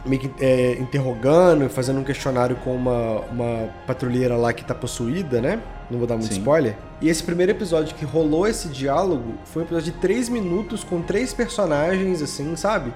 meio 0.04 0.20
que 0.20 0.44
é, 0.44 0.72
interrogando, 0.80 1.68
fazendo 1.68 2.00
um 2.00 2.04
questionário 2.04 2.56
com 2.56 2.74
uma, 2.74 3.20
uma 3.30 3.68
patrulheira 3.86 4.36
lá 4.36 4.52
que 4.52 4.64
tá 4.64 4.74
possuída, 4.74 5.40
né? 5.40 5.60
Não 5.90 5.98
vou 5.98 6.06
dar 6.06 6.16
muito 6.16 6.32
Sim. 6.32 6.40
spoiler. 6.40 6.76
E 7.00 7.08
esse 7.08 7.22
primeiro 7.22 7.52
episódio 7.52 7.94
que 7.94 8.04
rolou 8.04 8.46
esse 8.46 8.68
diálogo 8.68 9.34
foi 9.44 9.62
um 9.62 9.66
episódio 9.66 9.92
de 9.92 9.98
3 9.98 10.28
minutos 10.28 10.82
com 10.82 11.02
três 11.02 11.32
personagens, 11.32 12.20
assim, 12.22 12.56
sabe? 12.56 12.92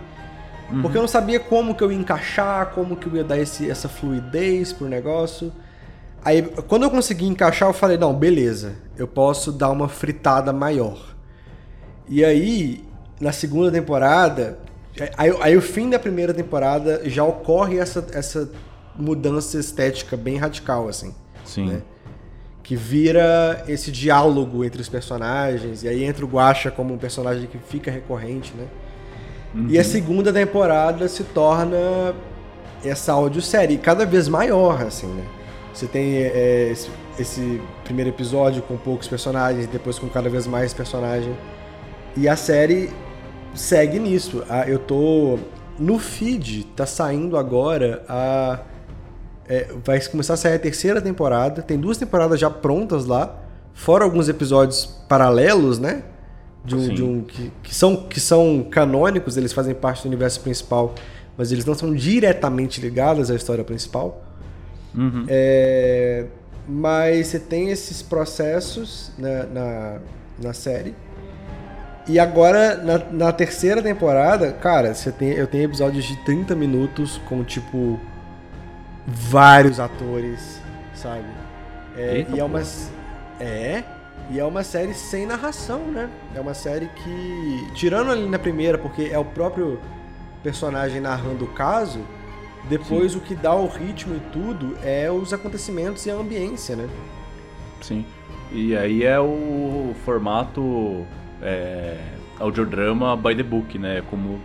Porque 0.82 0.96
eu 0.96 1.02
não 1.02 1.08
sabia 1.08 1.38
como 1.38 1.74
que 1.74 1.84
eu 1.84 1.92
ia 1.92 1.98
encaixar, 1.98 2.72
como 2.74 2.96
que 2.96 3.06
eu 3.06 3.16
ia 3.16 3.24
dar 3.24 3.38
esse, 3.38 3.70
essa 3.70 3.88
fluidez 3.88 4.72
pro 4.72 4.88
negócio. 4.88 5.52
Aí, 6.24 6.42
quando 6.66 6.82
eu 6.82 6.90
consegui 6.90 7.26
encaixar, 7.26 7.68
eu 7.68 7.72
falei, 7.72 7.96
não, 7.96 8.12
beleza, 8.12 8.74
eu 8.98 9.06
posso 9.06 9.52
dar 9.52 9.70
uma 9.70 9.88
fritada 9.88 10.52
maior. 10.52 11.14
E 12.08 12.24
aí, 12.24 12.84
na 13.20 13.30
segunda 13.30 13.70
temporada, 13.70 14.58
aí, 15.16 15.36
aí 15.40 15.56
o 15.56 15.62
fim 15.62 15.90
da 15.90 15.98
primeira 15.98 16.32
temporada 16.32 17.02
já 17.08 17.24
ocorre 17.24 17.78
essa, 17.78 18.06
essa 18.12 18.50
mudança 18.96 19.58
estética 19.58 20.16
bem 20.16 20.36
radical, 20.36 20.88
assim 20.88 21.14
Sim. 21.44 21.68
né? 21.68 21.82
que 22.62 22.74
vira 22.74 23.62
esse 23.68 23.92
diálogo 23.92 24.64
entre 24.64 24.82
os 24.82 24.88
personagens, 24.88 25.84
e 25.84 25.88
aí 25.88 26.02
entra 26.02 26.24
o 26.24 26.28
Guacha 26.28 26.68
como 26.68 26.92
um 26.92 26.98
personagem 26.98 27.46
que 27.46 27.58
fica 27.58 27.92
recorrente, 27.92 28.52
né? 28.56 28.66
E 29.68 29.78
a 29.78 29.84
segunda 29.84 30.32
temporada 30.32 31.08
se 31.08 31.22
torna 31.24 32.14
essa 32.84 33.12
audiosérie 33.12 33.78
cada 33.78 34.04
vez 34.04 34.28
maior, 34.28 34.82
assim, 34.82 35.06
né? 35.06 35.24
Você 35.72 35.86
tem 35.86 36.16
é, 36.16 36.68
esse, 36.72 36.90
esse 37.18 37.62
primeiro 37.84 38.10
episódio 38.10 38.60
com 38.62 38.76
poucos 38.76 39.06
personagens, 39.06 39.66
depois 39.66 39.98
com 39.98 40.08
cada 40.08 40.28
vez 40.28 40.46
mais 40.46 40.74
personagem. 40.74 41.34
E 42.16 42.28
a 42.28 42.34
série 42.34 42.90
segue 43.56 43.98
nisso. 43.98 44.44
Ah, 44.48 44.68
Eu 44.68 44.78
tô. 44.78 45.38
No 45.78 45.98
feed, 45.98 46.64
tá 46.74 46.86
saindo 46.86 47.36
agora 47.36 48.02
a. 48.08 48.60
é, 49.46 49.68
vai 49.84 50.00
começar 50.00 50.34
a 50.34 50.36
sair 50.36 50.54
a 50.54 50.58
terceira 50.58 51.02
temporada. 51.02 51.60
Tem 51.60 51.78
duas 51.78 51.98
temporadas 51.98 52.40
já 52.40 52.48
prontas 52.48 53.04
lá, 53.04 53.38
fora 53.74 54.04
alguns 54.04 54.28
episódios 54.28 54.86
paralelos, 55.08 55.78
né? 55.78 56.02
De 56.64 56.74
um, 56.74 56.88
de 56.88 57.02
um 57.02 57.22
que, 57.22 57.52
que 57.62 57.74
são, 57.74 57.94
que 57.94 58.18
são 58.18 58.66
canônicos, 58.68 59.36
eles 59.36 59.52
fazem 59.52 59.72
parte 59.72 60.02
do 60.02 60.06
universo 60.06 60.40
principal, 60.40 60.94
mas 61.36 61.52
eles 61.52 61.64
não 61.64 61.74
são 61.74 61.94
diretamente 61.94 62.80
ligados 62.80 63.30
à 63.30 63.36
história 63.36 63.62
principal. 63.62 64.24
Uhum. 64.92 65.26
É, 65.28 66.24
mas 66.66 67.28
você 67.28 67.38
tem 67.38 67.70
esses 67.70 68.02
processos 68.02 69.12
na, 69.16 69.44
na, 69.44 69.98
na 70.42 70.52
série. 70.52 70.94
E 72.08 72.20
agora, 72.20 72.76
na, 72.76 72.98
na 73.10 73.32
terceira 73.32 73.82
temporada, 73.82 74.52
cara, 74.52 74.94
você 74.94 75.10
tem, 75.10 75.30
eu 75.30 75.46
tenho 75.46 75.64
episódios 75.64 76.04
de 76.04 76.16
30 76.18 76.54
minutos 76.54 77.20
com, 77.26 77.42
tipo, 77.42 77.98
vários 79.06 79.80
atores, 79.80 80.60
sabe? 80.94 81.24
É, 81.96 82.18
Eita, 82.18 82.36
e 82.36 82.40
é 82.40 82.44
uma. 82.44 82.62
É. 83.40 83.82
E 84.28 84.40
é 84.40 84.44
uma 84.44 84.64
série 84.64 84.92
sem 84.92 85.24
narração, 85.24 85.80
né? 85.86 86.08
É 86.34 86.40
uma 86.40 86.54
série 86.54 86.86
que. 86.86 87.68
Tirando 87.74 88.12
ali 88.12 88.28
na 88.28 88.38
primeira, 88.38 88.78
porque 88.78 89.08
é 89.12 89.18
o 89.18 89.24
próprio 89.24 89.80
personagem 90.42 91.00
narrando 91.00 91.44
o 91.44 91.48
caso, 91.48 92.00
depois 92.68 93.16
o 93.16 93.20
que 93.20 93.34
dá 93.34 93.54
o 93.54 93.66
ritmo 93.66 94.14
e 94.14 94.20
tudo 94.32 94.76
é 94.84 95.10
os 95.10 95.32
acontecimentos 95.32 96.06
e 96.06 96.10
a 96.10 96.14
ambiência, 96.14 96.76
né? 96.76 96.88
Sim. 97.80 98.04
E 98.52 98.76
aí 98.76 99.04
é 99.04 99.18
o 99.18 99.92
formato 100.04 101.04
é, 101.42 101.98
audiodrama 102.38 103.16
by 103.16 103.34
the 103.34 103.42
book, 103.42 103.78
né? 103.78 104.02
Como 104.10 104.40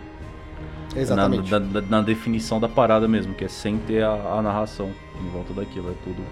Exatamente. 0.94 1.50
Na, 1.50 1.58
na- 1.58 1.80
na 1.80 2.02
definição 2.02 2.60
da 2.60 2.68
parada 2.68 3.08
mesmo, 3.08 3.34
que 3.34 3.44
é 3.44 3.48
sem 3.48 3.78
ter 3.78 4.02
a, 4.04 4.12
a 4.38 4.42
narração 4.42 4.90
em 5.24 5.28
volta 5.30 5.52
daquilo. 5.54 5.90
É 5.90 5.94
tudo 6.04 6.22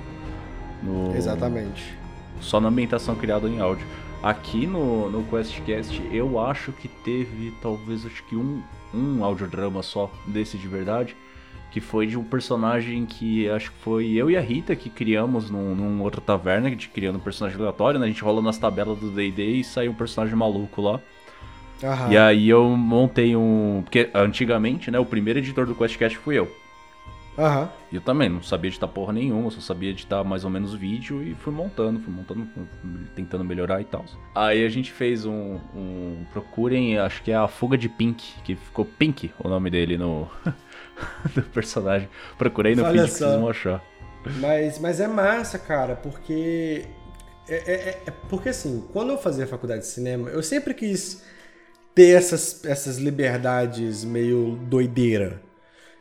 no, 0.83 1.17
Exatamente. 1.17 1.95
só 2.41 2.61
na 2.61 2.69
ambientação 2.69 3.15
criada 3.15 3.49
em 3.49 3.61
áudio. 3.61 3.87
Aqui 4.23 4.67
no, 4.67 5.11
no 5.11 5.23
QuestCast, 5.25 6.03
eu 6.13 6.39
acho 6.39 6.73
que 6.73 6.89
teve 6.89 7.55
talvez 7.63 8.05
acho 8.05 8.23
que 8.25 8.37
um, 8.37 8.63
um 8.95 9.25
audiodrama 9.25 9.83
só 9.83 10.11
desse 10.27 10.59
de 10.59 10.69
verdade, 10.69 11.17
que 11.71 11.81
foi 11.81 12.07
de 12.07 12.19
um 12.19 12.25
personagem 12.25 13.07
que 13.07 13.49
acho 13.49 13.71
que 13.71 13.79
foi 13.79 14.11
eu 14.13 14.31
e 14.31 14.37
a 14.37 14.41
Rita 14.41 14.75
que 14.75 14.91
criamos 14.91 15.51
num, 15.51 15.75
num 15.75 16.03
outra 16.03 16.21
taverna, 16.21 16.75
de 16.75 16.89
criando 16.89 17.17
um 17.17 17.21
personagem 17.21 17.59
aleatório, 17.59 17.99
né? 17.99 18.07
A 18.07 18.09
gente 18.09 18.23
rola 18.23 18.43
nas 18.43 18.59
tabelas 18.59 18.99
do 18.99 19.11
D&D 19.11 19.45
e 19.45 19.65
saiu 19.65 19.93
um 19.93 19.95
personagem 19.95 20.37
maluco 20.37 20.83
lá. 20.83 21.01
Aham. 21.83 22.13
E 22.13 22.19
aí 22.19 22.49
eu 22.49 22.69
montei 22.71 23.35
um. 23.37 23.83
Porque 23.85 24.11
antigamente, 24.13 24.91
né, 24.91 24.99
o 24.99 25.05
primeiro 25.05 25.39
editor 25.39 25.65
do 25.65 25.75
QuestCast 25.75 26.19
fui 26.19 26.39
eu. 26.39 26.51
Aham. 27.39 27.71
E 27.91 27.97
eu 27.97 28.01
também 28.03 28.29
não 28.29 28.43
sabia 28.43 28.69
editar 28.69 28.87
porra 28.87 29.13
nenhuma, 29.13 29.51
só 29.51 29.61
sabia 29.61 29.91
editar 29.91 30.23
mais 30.23 30.45
ou 30.45 30.51
menos 30.51 30.75
vídeo 30.75 31.23
e 31.23 31.35
fui 31.35 31.53
montando, 31.53 32.01
fui 32.01 32.13
montando, 32.13 32.47
tentando 33.15 33.45
melhorar 33.45 33.81
e 33.81 33.85
tal. 33.85 34.05
Aí 34.35 34.65
a 34.65 34.69
gente 34.69 34.93
fez 34.93 35.25
um, 35.25 35.59
um. 35.75 36.25
Procurem, 36.33 36.99
acho 36.99 37.23
que 37.23 37.31
é 37.31 37.37
a 37.37 37.49
Fuga 37.49 37.79
de 37.79 37.89
Pink, 37.89 38.35
que 38.45 38.57
ficou 38.57 38.85
Pink 38.85 39.31
o 39.39 39.49
nome 39.49 39.71
dele 39.71 39.97
no. 39.97 40.29
do 41.35 41.43
personagem. 41.43 42.09
Procurei 42.39 42.75
no 42.75 42.85
Olha 42.85 43.03
feed 43.03 43.13
que 43.13 43.19
vocês 43.19 43.35
vão 43.35 43.49
achar. 43.49 43.83
Mas, 44.39 44.79
mas 44.79 45.01
é 45.01 45.09
massa, 45.09 45.59
cara, 45.59 45.97
porque. 45.97 46.85
É, 47.49 47.55
é, 47.55 47.73
é, 47.73 48.03
é, 48.07 48.11
porque 48.29 48.51
assim, 48.51 48.87
quando 48.93 49.11
eu 49.11 49.19
fazia 49.19 49.47
faculdade 49.47 49.81
de 49.81 49.89
cinema, 49.89 50.29
eu 50.29 50.43
sempre 50.43 50.73
quis 50.73 51.23
ter 51.95 52.17
essas, 52.17 52.65
essas 52.65 52.99
liberdades 52.99 54.05
meio 54.05 54.57
doideira. 54.69 55.43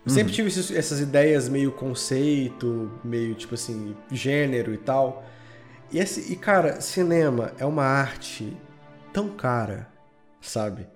Eu 0.05 0.11
sempre 0.11 0.31
uhum. 0.31 0.35
tive 0.35 0.47
esses, 0.47 0.71
essas 0.71 0.99
ideias 0.99 1.49
meio 1.49 1.71
conceito, 1.71 2.91
meio 3.03 3.35
tipo 3.35 3.55
assim, 3.55 3.95
gênero 4.11 4.73
e 4.73 4.77
tal. 4.77 5.25
E, 5.91 5.99
esse, 5.99 6.31
e 6.31 6.35
cara, 6.35 6.81
cinema 6.81 7.51
é 7.57 7.65
uma 7.65 7.83
arte 7.83 8.55
tão 9.11 9.29
cara, 9.29 9.87
sabe? 10.39 10.87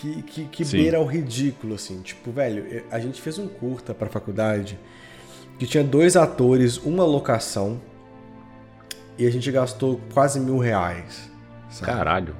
Que, 0.00 0.22
que, 0.22 0.44
que 0.44 0.64
beira 0.64 1.00
o 1.00 1.06
ridículo, 1.06 1.74
assim. 1.74 2.00
Tipo, 2.02 2.30
velho, 2.30 2.84
a 2.90 2.98
gente 2.98 3.20
fez 3.20 3.38
um 3.38 3.48
curta 3.48 3.94
pra 3.94 4.08
faculdade 4.08 4.78
que 5.58 5.66
tinha 5.66 5.82
dois 5.82 6.16
atores, 6.16 6.76
uma 6.76 7.04
locação, 7.04 7.80
e 9.18 9.26
a 9.26 9.30
gente 9.30 9.50
gastou 9.50 10.00
quase 10.12 10.38
mil 10.38 10.58
reais. 10.58 11.30
Sabe? 11.70 11.92
Caralho. 11.92 12.36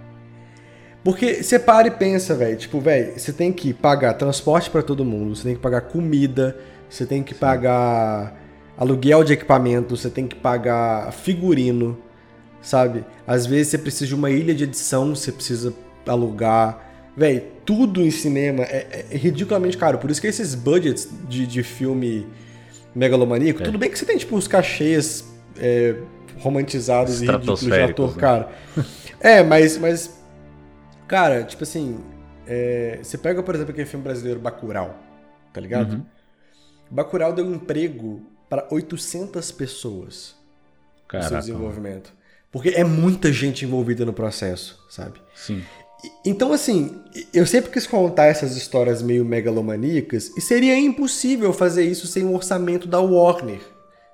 Porque 1.03 1.43
você 1.43 1.59
para 1.59 1.87
e 1.89 1.91
pensa, 1.91 2.35
velho. 2.35 2.57
Tipo, 2.57 2.81
velho, 2.81 3.19
você 3.19 3.33
tem 3.33 3.53
que 3.53 3.73
pagar 3.73 4.15
transporte 4.15 4.69
para 4.69 4.83
todo 4.83 5.05
mundo, 5.05 5.35
você 5.35 5.45
tem 5.45 5.55
que 5.55 5.61
pagar 5.61 5.83
comida, 5.83 6.59
você 6.91 7.07
tem 7.07 7.23
que 7.23 7.33
Sim. 7.33 7.41
pagar 7.41 8.37
aluguel 8.77 9.25
de 9.25 9.33
equipamento, 9.33 9.97
você 9.97 10.11
tem 10.11 10.27
que 10.27 10.35
pagar 10.35 11.13
figurino, 11.13 11.97
sabe? 12.61 13.05
Às 13.27 13.47
vezes 13.47 13.69
você 13.69 13.79
precisa 13.79 14.07
de 14.07 14.15
uma 14.15 14.31
ilha 14.31 14.55
de 14.55 14.65
edição, 14.65 15.15
você 15.15 15.33
precisa 15.33 15.73
alugar. 16.07 16.86
Velho, 17.17 17.43
tudo 17.65 18.03
em 18.03 18.11
cinema 18.11 18.65
é, 18.65 19.07
é, 19.11 19.17
ridiculamente 19.17 19.79
caro. 19.79 19.99
Por 19.99 20.11
isso 20.11 20.21
que 20.21 20.27
esses 20.27 20.55
budgets 20.55 21.09
de, 21.29 21.47
de 21.47 21.63
filme 21.63 22.27
megalomaníaco, 22.95 23.63
é. 23.63 23.65
tudo 23.65 23.79
bem 23.79 23.91
que 23.91 23.99
você 23.99 24.05
tem, 24.05 24.19
tipo, 24.19 24.37
os 24.37 24.47
cachês 24.47 25.25
é, 25.59 25.97
romantizados 26.39 27.23
e 27.23 27.27
ridículos 27.27 27.61
de 27.61 27.73
ator, 27.73 28.15
né? 28.15 28.21
cara. 28.21 28.49
é, 29.21 29.43
mas, 29.43 29.79
mas 29.79 30.17
Cara, 31.07 31.45
tipo 31.45 31.63
assim, 31.63 32.01
é, 32.47 32.99
você 33.03 33.17
pega, 33.17 33.43
por 33.43 33.55
exemplo, 33.55 33.73
aquele 33.73 33.87
filme 33.87 34.03
brasileiro 34.03 34.41
Bacurau, 34.41 34.99
tá 35.53 35.61
ligado? 35.61 35.95
Uhum. 35.95 36.07
Bacurau 36.91 37.33
deu 37.33 37.47
emprego 37.53 38.23
para 38.49 38.67
800 38.71 39.53
pessoas 39.53 40.35
Caraca. 41.07 41.37
no 41.37 41.43
seu 41.43 41.53
desenvolvimento. 41.53 42.13
Porque 42.51 42.71
é 42.71 42.85
muita 42.85 43.33
gente 43.33 43.65
envolvida 43.65 44.05
no 44.05 44.13
processo, 44.13 44.85
sabe? 44.89 45.21
Sim. 45.35 45.63
Então, 46.25 46.53
assim, 46.53 47.03
eu 47.33 47.47
sempre 47.47 47.71
quis 47.71 47.87
contar 47.87 48.27
essas 48.27 48.57
histórias 48.57 49.03
meio 49.03 49.25
megalomaníacas 49.25 50.31
e 50.37 50.41
seria 50.41 50.79
impossível 50.79 51.53
fazer 51.53 51.85
isso 51.85 52.07
sem 52.07 52.25
o 52.25 52.29
um 52.31 52.35
orçamento 52.35 52.87
da 52.87 53.01
Warner. 53.01 53.61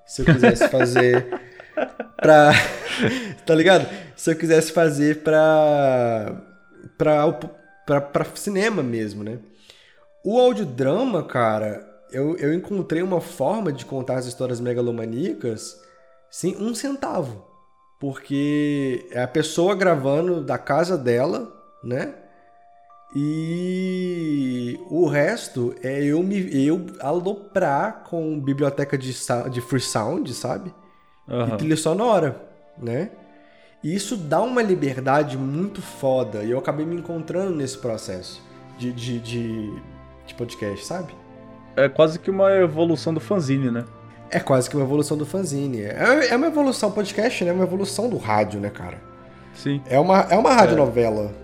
Se 0.06 0.22
eu 0.22 0.26
quisesse 0.26 0.68
fazer 0.68 1.26
pra. 2.20 2.52
tá 3.46 3.54
ligado? 3.54 3.88
Se 4.16 4.30
eu 4.30 4.36
quisesse 4.36 4.72
fazer 4.72 5.22
pra 5.22 6.42
para 6.96 8.24
cinema 8.34 8.82
mesmo, 8.82 9.24
né? 9.24 9.38
O 10.24 10.38
audiodrama, 10.38 11.24
cara, 11.24 11.84
eu, 12.12 12.36
eu 12.36 12.54
encontrei 12.54 13.02
uma 13.02 13.20
forma 13.20 13.72
de 13.72 13.84
contar 13.84 14.16
as 14.16 14.26
histórias 14.26 14.60
megalomaníacas 14.60 15.80
sem 16.30 16.56
um 16.56 16.74
centavo. 16.74 17.44
Porque 17.98 19.06
é 19.10 19.22
a 19.22 19.28
pessoa 19.28 19.74
gravando 19.74 20.42
da 20.42 20.58
casa 20.58 20.98
dela, 20.98 21.61
né? 21.82 22.14
E 23.14 24.80
o 24.88 25.06
resto 25.06 25.74
é 25.82 26.02
eu 26.02 26.22
me 26.22 26.66
eu 26.66 26.86
aloprar 27.00 28.04
com 28.08 28.40
biblioteca 28.40 28.96
de, 28.96 29.14
de 29.50 29.60
free 29.60 29.80
sound, 29.80 30.32
sabe? 30.32 30.72
Uhum. 31.28 31.48
E 31.48 31.56
trilha 31.58 31.76
sonora, 31.76 32.40
né? 32.78 33.10
E 33.84 33.94
isso 33.94 34.16
dá 34.16 34.40
uma 34.40 34.62
liberdade 34.62 35.36
muito 35.36 35.82
foda. 35.82 36.42
E 36.42 36.50
eu 36.50 36.58
acabei 36.58 36.86
me 36.86 36.96
encontrando 36.96 37.54
nesse 37.54 37.76
processo 37.76 38.40
de, 38.78 38.92
de, 38.92 39.18
de, 39.18 39.74
de 40.26 40.34
podcast, 40.34 40.86
sabe? 40.86 41.14
É 41.76 41.88
quase 41.88 42.18
que 42.18 42.30
uma 42.30 42.50
evolução 42.52 43.12
do 43.12 43.20
fanzine, 43.20 43.70
né? 43.70 43.84
É 44.30 44.40
quase 44.40 44.70
que 44.70 44.76
uma 44.76 44.84
evolução 44.84 45.18
do 45.18 45.26
fanzine. 45.26 45.82
É, 45.82 46.28
é 46.30 46.36
uma 46.36 46.46
evolução 46.46 46.90
podcast, 46.90 47.44
né? 47.44 47.50
É 47.50 47.52
uma 47.52 47.64
evolução 47.64 48.08
do 48.08 48.16
rádio, 48.16 48.58
né, 48.58 48.70
cara? 48.70 48.98
Sim. 49.54 49.82
É 49.86 49.98
uma, 50.00 50.20
é 50.30 50.36
uma 50.36 50.54
radionovela. 50.54 51.32
É. 51.38 51.41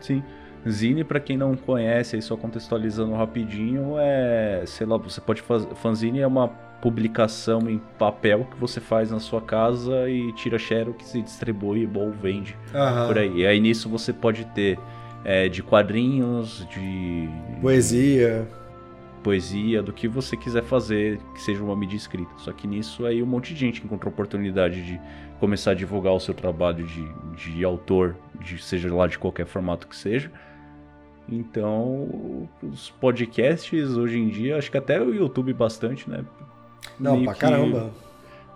Sim. 0.00 0.22
Zine, 0.68 1.04
para 1.04 1.20
quem 1.20 1.36
não 1.36 1.54
conhece, 1.54 2.16
aí 2.16 2.22
só 2.22 2.36
contextualizando 2.36 3.14
rapidinho, 3.14 3.94
é, 3.98 4.62
sei 4.66 4.86
lá, 4.86 4.96
você 4.96 5.20
pode 5.20 5.40
fazer, 5.40 5.68
fanzine 5.76 6.20
é 6.20 6.26
uma 6.26 6.48
publicação 6.80 7.68
em 7.68 7.78
papel 7.98 8.46
que 8.50 8.56
você 8.56 8.80
faz 8.80 9.10
na 9.10 9.18
sua 9.18 9.40
casa 9.40 10.08
e 10.08 10.32
tira 10.34 10.58
xerox 10.58 11.14
e 11.14 11.22
distribui 11.22 11.88
ou 11.92 12.10
vende 12.12 12.56
uhum. 12.74 13.06
por 13.06 13.18
aí. 13.18 13.38
E 13.38 13.46
aí 13.46 13.60
nisso 13.60 13.88
você 13.88 14.12
pode 14.12 14.44
ter 14.46 14.78
é, 15.24 15.48
de 15.48 15.62
quadrinhos, 15.62 16.66
de 16.70 17.28
poesia, 17.60 18.46
poesia, 19.28 19.82
do 19.82 19.92
que 19.92 20.08
você 20.08 20.38
quiser 20.38 20.62
fazer 20.62 21.20
que 21.34 21.42
seja 21.42 21.62
uma 21.62 21.76
mídia 21.76 21.98
escrita. 21.98 22.32
Só 22.38 22.50
que 22.50 22.66
nisso 22.66 23.04
aí 23.04 23.22
um 23.22 23.26
monte 23.26 23.52
de 23.52 23.60
gente 23.60 23.84
encontrou 23.84 24.10
oportunidade 24.10 24.82
de 24.82 24.98
começar 25.38 25.72
a 25.72 25.74
divulgar 25.74 26.14
o 26.14 26.20
seu 26.20 26.32
trabalho 26.32 26.86
de, 26.86 27.06
de 27.36 27.62
autor, 27.62 28.16
de 28.40 28.56
seja 28.56 28.92
lá 28.94 29.06
de 29.06 29.18
qualquer 29.18 29.44
formato 29.44 29.86
que 29.86 29.94
seja. 29.94 30.32
Então, 31.28 32.48
os 32.62 32.88
podcasts 32.88 33.90
hoje 33.98 34.18
em 34.18 34.28
dia, 34.28 34.56
acho 34.56 34.70
que 34.70 34.78
até 34.78 34.98
o 34.98 35.12
YouTube 35.12 35.52
bastante, 35.52 36.08
né? 36.08 36.24
Não, 36.98 37.22
pra 37.22 37.34
caramba. 37.34 37.90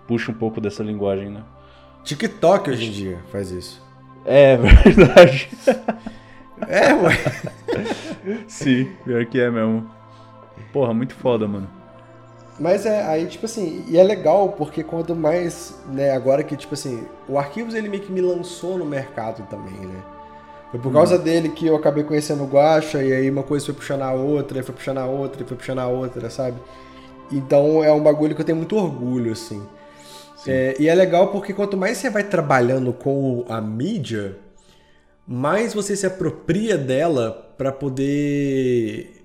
Puxa 0.07 0.31
um 0.31 0.35
pouco 0.35 0.59
dessa 0.59 0.81
linguagem, 0.81 1.29
né? 1.29 1.43
TikTok 2.03 2.71
hoje 2.71 2.87
em 2.87 2.91
dia 2.91 3.19
faz 3.31 3.51
isso. 3.51 3.79
É 4.25 4.57
verdade. 4.57 5.49
é, 6.67 6.93
ué. 6.95 7.15
Sim, 8.47 8.89
pior 9.05 9.23
que 9.27 9.39
é 9.39 9.51
mesmo. 9.51 9.87
Porra, 10.71 10.93
muito 10.93 11.13
foda, 11.13 11.47
mano. 11.47 11.67
Mas 12.59 12.85
é, 12.85 13.03
aí, 13.03 13.25
tipo 13.25 13.45
assim, 13.45 13.83
e 13.87 13.97
é 13.97 14.03
legal 14.03 14.49
porque 14.49 14.83
quanto 14.83 15.15
mais, 15.15 15.75
né, 15.87 16.11
agora 16.11 16.43
que, 16.43 16.55
tipo 16.55 16.75
assim, 16.75 17.03
o 17.27 17.37
Arquivos 17.37 17.73
ele 17.73 17.89
meio 17.89 18.03
que 18.03 18.11
me 18.11 18.21
lançou 18.21 18.77
no 18.77 18.85
mercado 18.85 19.47
também, 19.49 19.73
né? 19.73 20.03
Foi 20.69 20.79
por 20.79 20.93
causa 20.93 21.15
hum. 21.15 21.19
dele 21.19 21.49
que 21.49 21.67
eu 21.67 21.75
acabei 21.75 22.03
conhecendo 22.03 22.43
o 22.43 22.47
Guacha, 22.47 23.01
e 23.01 23.11
aí 23.11 23.29
uma 23.29 23.43
coisa 23.43 23.65
foi 23.65 23.75
puxando 23.75 24.03
a 24.03 24.11
outra, 24.11 24.59
e 24.59 24.63
foi 24.63 24.73
puxando 24.73 24.99
a 24.99 25.05
outra, 25.05 25.43
e 25.43 25.45
foi 25.45 25.57
puxando 25.57 25.79
a 25.79 25.87
outra, 25.87 26.29
sabe? 26.29 26.57
Então 27.31 27.83
é 27.83 27.91
um 27.91 28.01
bagulho 28.01 28.35
que 28.35 28.41
eu 28.41 28.45
tenho 28.45 28.57
muito 28.57 28.75
orgulho, 28.75 29.31
assim. 29.31 29.61
É, 30.45 30.75
e 30.77 30.87
é 30.87 30.93
legal 30.93 31.29
porque 31.29 31.53
quanto 31.53 31.77
mais 31.77 31.97
você 31.97 32.09
vai 32.09 32.23
trabalhando 32.23 32.91
com 32.91 33.45
a 33.47 33.61
mídia, 33.61 34.37
mais 35.27 35.73
você 35.73 35.95
se 35.95 36.05
apropria 36.05 36.77
dela 36.77 37.53
para 37.57 37.71
poder 37.71 39.22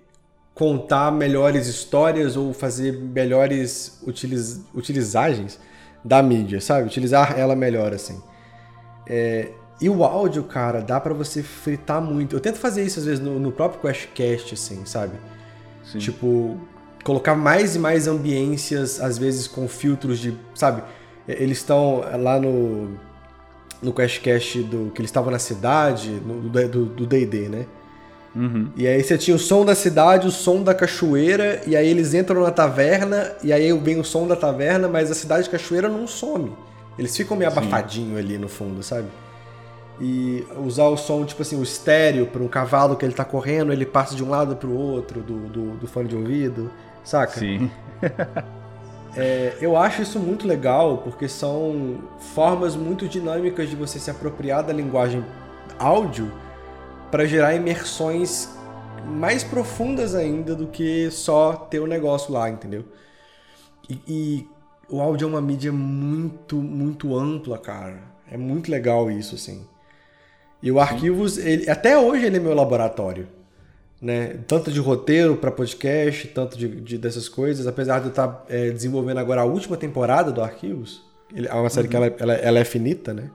contar 0.58 1.12
melhores 1.12 1.68
histórias 1.68 2.36
ou 2.36 2.52
fazer 2.52 2.92
melhores 2.92 4.02
utiliz 4.04 4.60
utilizagens 4.74 5.56
da 6.04 6.20
mídia, 6.20 6.60
sabe? 6.60 6.84
Utilizar 6.84 7.38
ela 7.38 7.54
melhor, 7.54 7.94
assim. 7.94 8.20
É, 9.06 9.52
e 9.80 9.88
o 9.88 10.02
áudio, 10.02 10.42
cara, 10.42 10.80
dá 10.80 10.98
para 10.98 11.14
você 11.14 11.44
fritar 11.44 12.02
muito. 12.02 12.34
Eu 12.34 12.40
tento 12.40 12.58
fazer 12.58 12.84
isso 12.84 12.98
às 12.98 13.04
vezes 13.04 13.20
no, 13.20 13.38
no 13.38 13.52
próprio 13.52 13.80
QuestCast, 13.80 14.54
assim, 14.54 14.84
sabe? 14.84 15.12
Sim. 15.84 15.98
Tipo, 15.98 16.58
colocar 17.04 17.36
mais 17.36 17.76
e 17.76 17.78
mais 17.78 18.08
ambiências, 18.08 19.00
às 19.00 19.16
vezes 19.16 19.46
com 19.46 19.68
filtros 19.68 20.18
de, 20.18 20.36
sabe? 20.56 20.82
Eles 21.28 21.58
estão 21.58 22.02
lá 22.20 22.40
no 22.40 22.98
no 23.80 23.92
QuestCast 23.92 24.64
do 24.64 24.90
que 24.92 25.00
eles 25.00 25.08
estavam 25.08 25.30
na 25.30 25.38
cidade, 25.38 26.10
no, 26.10 26.48
do 26.48 27.06
D&D, 27.06 27.48
né? 27.48 27.64
Uhum. 28.34 28.70
E 28.76 28.86
aí 28.86 29.02
você 29.02 29.16
tinha 29.16 29.34
o 29.34 29.38
som 29.38 29.64
da 29.64 29.74
cidade, 29.74 30.26
o 30.26 30.30
som 30.30 30.62
da 30.62 30.74
cachoeira, 30.74 31.62
e 31.66 31.76
aí 31.76 31.88
eles 31.88 32.14
entram 32.14 32.42
na 32.42 32.50
taverna, 32.50 33.32
e 33.42 33.52
aí 33.52 33.72
vem 33.78 33.98
o 33.98 34.04
som 34.04 34.26
da 34.26 34.36
taverna, 34.36 34.86
mas 34.88 35.10
a 35.10 35.14
cidade 35.14 35.44
de 35.44 35.50
cachoeira 35.50 35.88
não 35.88 36.06
some. 36.06 36.52
Eles 36.98 37.16
ficam 37.16 37.36
meio 37.36 37.50
abafadinho 37.50 38.18
ali 38.18 38.38
no 38.38 38.48
fundo, 38.48 38.82
sabe? 38.82 39.06
E 40.00 40.44
usar 40.64 40.84
o 40.84 40.96
som, 40.96 41.24
tipo 41.24 41.42
assim, 41.42 41.58
o 41.58 41.62
estéreo 41.62 42.26
para 42.26 42.42
um 42.42 42.48
cavalo 42.48 42.96
que 42.96 43.04
ele 43.04 43.14
tá 43.14 43.24
correndo, 43.24 43.72
ele 43.72 43.86
passa 43.86 44.14
de 44.14 44.22
um 44.22 44.28
lado 44.28 44.54
para 44.56 44.68
o 44.68 44.76
outro 44.76 45.20
do, 45.20 45.48
do, 45.48 45.70
do 45.76 45.86
fone 45.86 46.08
de 46.08 46.16
ouvido 46.16 46.70
saca? 47.08 47.40
Sim. 47.40 47.70
é, 49.16 49.56
eu 49.60 49.76
acho 49.76 50.02
isso 50.02 50.20
muito 50.20 50.46
legal 50.46 50.98
porque 50.98 51.26
são 51.26 51.98
formas 52.34 52.76
muito 52.76 53.08
dinâmicas 53.08 53.70
de 53.70 53.74
você 53.74 53.98
se 53.98 54.10
apropriar 54.10 54.62
da 54.62 54.72
linguagem 54.72 55.24
áudio 55.78 56.30
para 57.10 57.26
gerar 57.26 57.54
imersões 57.54 58.48
mais 59.06 59.42
profundas 59.42 60.14
ainda 60.14 60.54
do 60.54 60.66
que 60.66 61.10
só 61.10 61.54
ter 61.54 61.80
o 61.80 61.86
negócio 61.86 62.32
lá, 62.32 62.48
entendeu? 62.50 62.84
E, 63.88 64.00
e 64.06 64.48
o 64.88 65.00
áudio 65.00 65.26
é 65.26 65.28
uma 65.28 65.40
mídia 65.40 65.72
muito, 65.72 66.56
muito 66.56 67.16
ampla, 67.16 67.58
cara. 67.58 68.02
É 68.30 68.36
muito 68.36 68.70
legal 68.70 69.10
isso, 69.10 69.34
assim. 69.34 69.66
E 70.62 70.70
o 70.70 70.80
Arquivos, 70.80 71.38
ele, 71.38 71.70
até 71.70 71.96
hoje 71.96 72.26
ele 72.26 72.36
é 72.36 72.40
meu 72.40 72.54
laboratório. 72.54 73.28
Né? 74.00 74.38
Tanto 74.46 74.70
de 74.70 74.78
roteiro 74.78 75.36
para 75.36 75.50
podcast, 75.50 76.28
tanto 76.28 76.56
de, 76.56 76.68
de, 76.68 76.98
dessas 76.98 77.28
coisas. 77.28 77.66
Apesar 77.66 78.00
de 78.00 78.06
eu 78.06 78.10
estar 78.10 78.28
tá, 78.28 78.44
é, 78.48 78.70
desenvolvendo 78.70 79.18
agora 79.18 79.40
a 79.40 79.44
última 79.44 79.76
temporada 79.76 80.30
do 80.30 80.42
Arquivos, 80.42 81.02
ele, 81.34 81.48
é 81.48 81.54
uma 81.54 81.70
série 81.70 81.86
uhum. 81.86 81.90
que 81.90 81.96
ela, 81.96 82.06
ela, 82.18 82.34
ela, 82.34 82.58
é 82.58 82.64
finita, 82.64 83.12
né? 83.12 83.30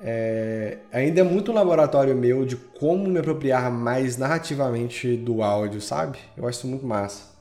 É, 0.00 0.78
ainda 0.92 1.20
é 1.20 1.24
muito 1.24 1.50
um 1.50 1.54
laboratório 1.54 2.14
meu 2.14 2.44
de 2.44 2.56
como 2.56 3.08
me 3.08 3.18
apropriar 3.18 3.70
mais 3.70 4.16
narrativamente 4.16 5.16
do 5.16 5.42
áudio, 5.42 5.80
sabe? 5.80 6.18
Eu 6.36 6.46
acho 6.46 6.58
isso 6.58 6.66
muito 6.68 6.86
massa. 6.86 7.36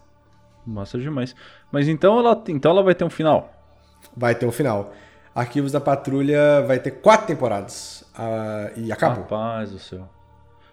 Massa 0.65 0.97
demais. 0.97 1.35
Mas 1.71 1.87
então 1.87 2.19
ela, 2.19 2.43
então 2.47 2.71
ela 2.71 2.83
vai 2.83 2.95
ter 2.95 3.03
um 3.03 3.09
final? 3.09 3.53
Vai 4.15 4.33
ter 4.33 4.45
um 4.45 4.51
final. 4.51 4.91
Arquivos 5.33 5.71
da 5.71 5.79
Patrulha 5.79 6.63
vai 6.65 6.79
ter 6.79 6.91
quatro 6.91 7.27
temporadas. 7.27 8.03
Uh, 8.17 8.79
e 8.79 8.91
acabou. 8.91 9.23
Rapaz 9.23 9.71
do 9.71 9.79
céu. 9.79 10.09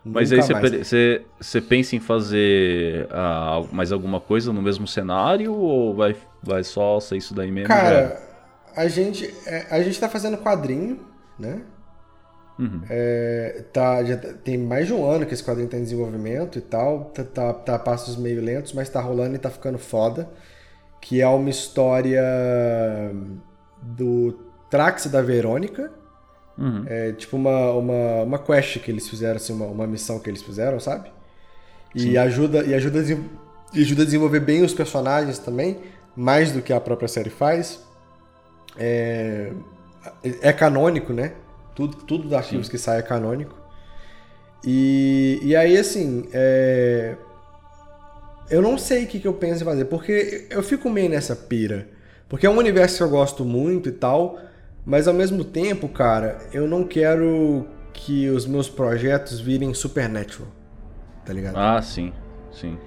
Mas 0.04 0.32
aí 0.32 0.40
você, 0.40 1.60
pensa 1.62 1.96
em 1.96 2.00
fazer 2.00 3.06
uh, 3.06 3.74
mais 3.74 3.90
alguma 3.90 4.20
coisa 4.20 4.52
no 4.52 4.60
mesmo 4.60 4.86
cenário 4.86 5.54
ou 5.54 5.94
vai, 5.94 6.14
vai 6.42 6.62
só 6.62 7.00
ser 7.00 7.16
isso 7.16 7.34
daí 7.34 7.50
mesmo? 7.50 7.68
Cara, 7.68 8.20
a 8.76 8.86
gente, 8.86 9.32
é, 9.46 9.66
a 9.70 9.82
gente 9.82 9.98
tá 9.98 10.08
fazendo 10.08 10.36
quadrinho, 10.36 11.00
né? 11.38 11.62
Uhum. 12.58 12.82
É, 12.88 13.64
tá, 13.72 14.04
já 14.04 14.16
tem 14.16 14.56
mais 14.56 14.86
de 14.86 14.92
um 14.92 15.04
ano 15.04 15.26
que 15.26 15.34
esse 15.34 15.42
quadrinho 15.42 15.68
tá 15.68 15.76
em 15.76 15.82
desenvolvimento 15.82 16.58
e 16.58 16.62
tal. 16.62 17.06
Tá, 17.06 17.24
tá, 17.24 17.52
tá 17.52 17.74
a 17.74 17.78
passos 17.78 18.16
meio 18.16 18.40
lentos, 18.40 18.72
mas 18.72 18.88
tá 18.88 19.00
rolando 19.00 19.34
e 19.34 19.38
tá 19.38 19.50
ficando 19.50 19.78
foda. 19.78 20.28
Que 21.00 21.20
é 21.20 21.26
uma 21.26 21.50
história 21.50 22.22
do 23.82 24.38
Trax 24.70 25.06
da 25.06 25.20
Verônica 25.20 25.90
Uhum. 26.56 26.84
É 26.86 27.12
tipo 27.12 27.36
uma, 27.36 27.72
uma, 27.72 28.22
uma 28.22 28.38
quest 28.38 28.78
que 28.78 28.90
eles 28.90 29.08
fizeram, 29.08 29.36
assim, 29.36 29.52
uma, 29.52 29.66
uma 29.66 29.86
missão 29.86 30.18
que 30.18 30.30
eles 30.30 30.42
fizeram, 30.42 30.78
sabe? 30.78 31.10
E 31.94 32.18
ajuda, 32.18 32.64
e, 32.64 32.74
ajuda 32.74 33.00
a, 33.00 33.02
e 33.72 33.82
ajuda 33.82 34.02
a 34.02 34.04
desenvolver 34.04 34.40
bem 34.40 34.62
os 34.62 34.74
personagens 34.74 35.38
também, 35.38 35.78
mais 36.16 36.52
do 36.52 36.60
que 36.60 36.72
a 36.72 36.80
própria 36.80 37.08
série 37.08 37.30
faz. 37.30 37.80
É, 38.76 39.52
é 40.42 40.52
canônico, 40.52 41.12
né? 41.12 41.32
Tudo, 41.74 41.96
tudo 41.98 42.24
dos 42.24 42.32
arquivos 42.32 42.66
Sim. 42.66 42.70
que 42.70 42.78
sai 42.78 42.98
é 42.98 43.02
canônico. 43.02 43.56
E, 44.64 45.40
e 45.42 45.54
aí, 45.54 45.76
assim, 45.76 46.28
é... 46.32 47.16
eu 48.50 48.62
não 48.62 48.78
sei 48.78 49.04
o 49.04 49.06
que, 49.06 49.20
que 49.20 49.28
eu 49.28 49.34
penso 49.34 49.62
em 49.62 49.66
fazer, 49.66 49.84
porque 49.86 50.46
eu 50.50 50.62
fico 50.62 50.88
meio 50.88 51.10
nessa 51.10 51.36
pira. 51.36 51.88
Porque 52.28 52.46
é 52.46 52.50
um 52.50 52.56
universo 52.56 52.96
que 52.96 53.02
eu 53.02 53.10
gosto 53.10 53.44
muito 53.44 53.88
e 53.88 53.92
tal, 53.92 54.38
mas 54.84 55.06
ao 55.06 55.14
mesmo 55.14 55.44
tempo, 55.44 55.88
cara, 55.88 56.38
eu 56.52 56.66
não 56.66 56.84
quero 56.84 57.66
que 57.92 58.28
os 58.30 58.46
meus 58.46 58.68
projetos 58.68 59.40
virem 59.40 59.72
supernatural. 59.74 60.48
Tá 61.24 61.32
ligado? 61.32 61.56
Ah, 61.56 61.80
sim. 61.82 62.12
Sim. 62.52 62.78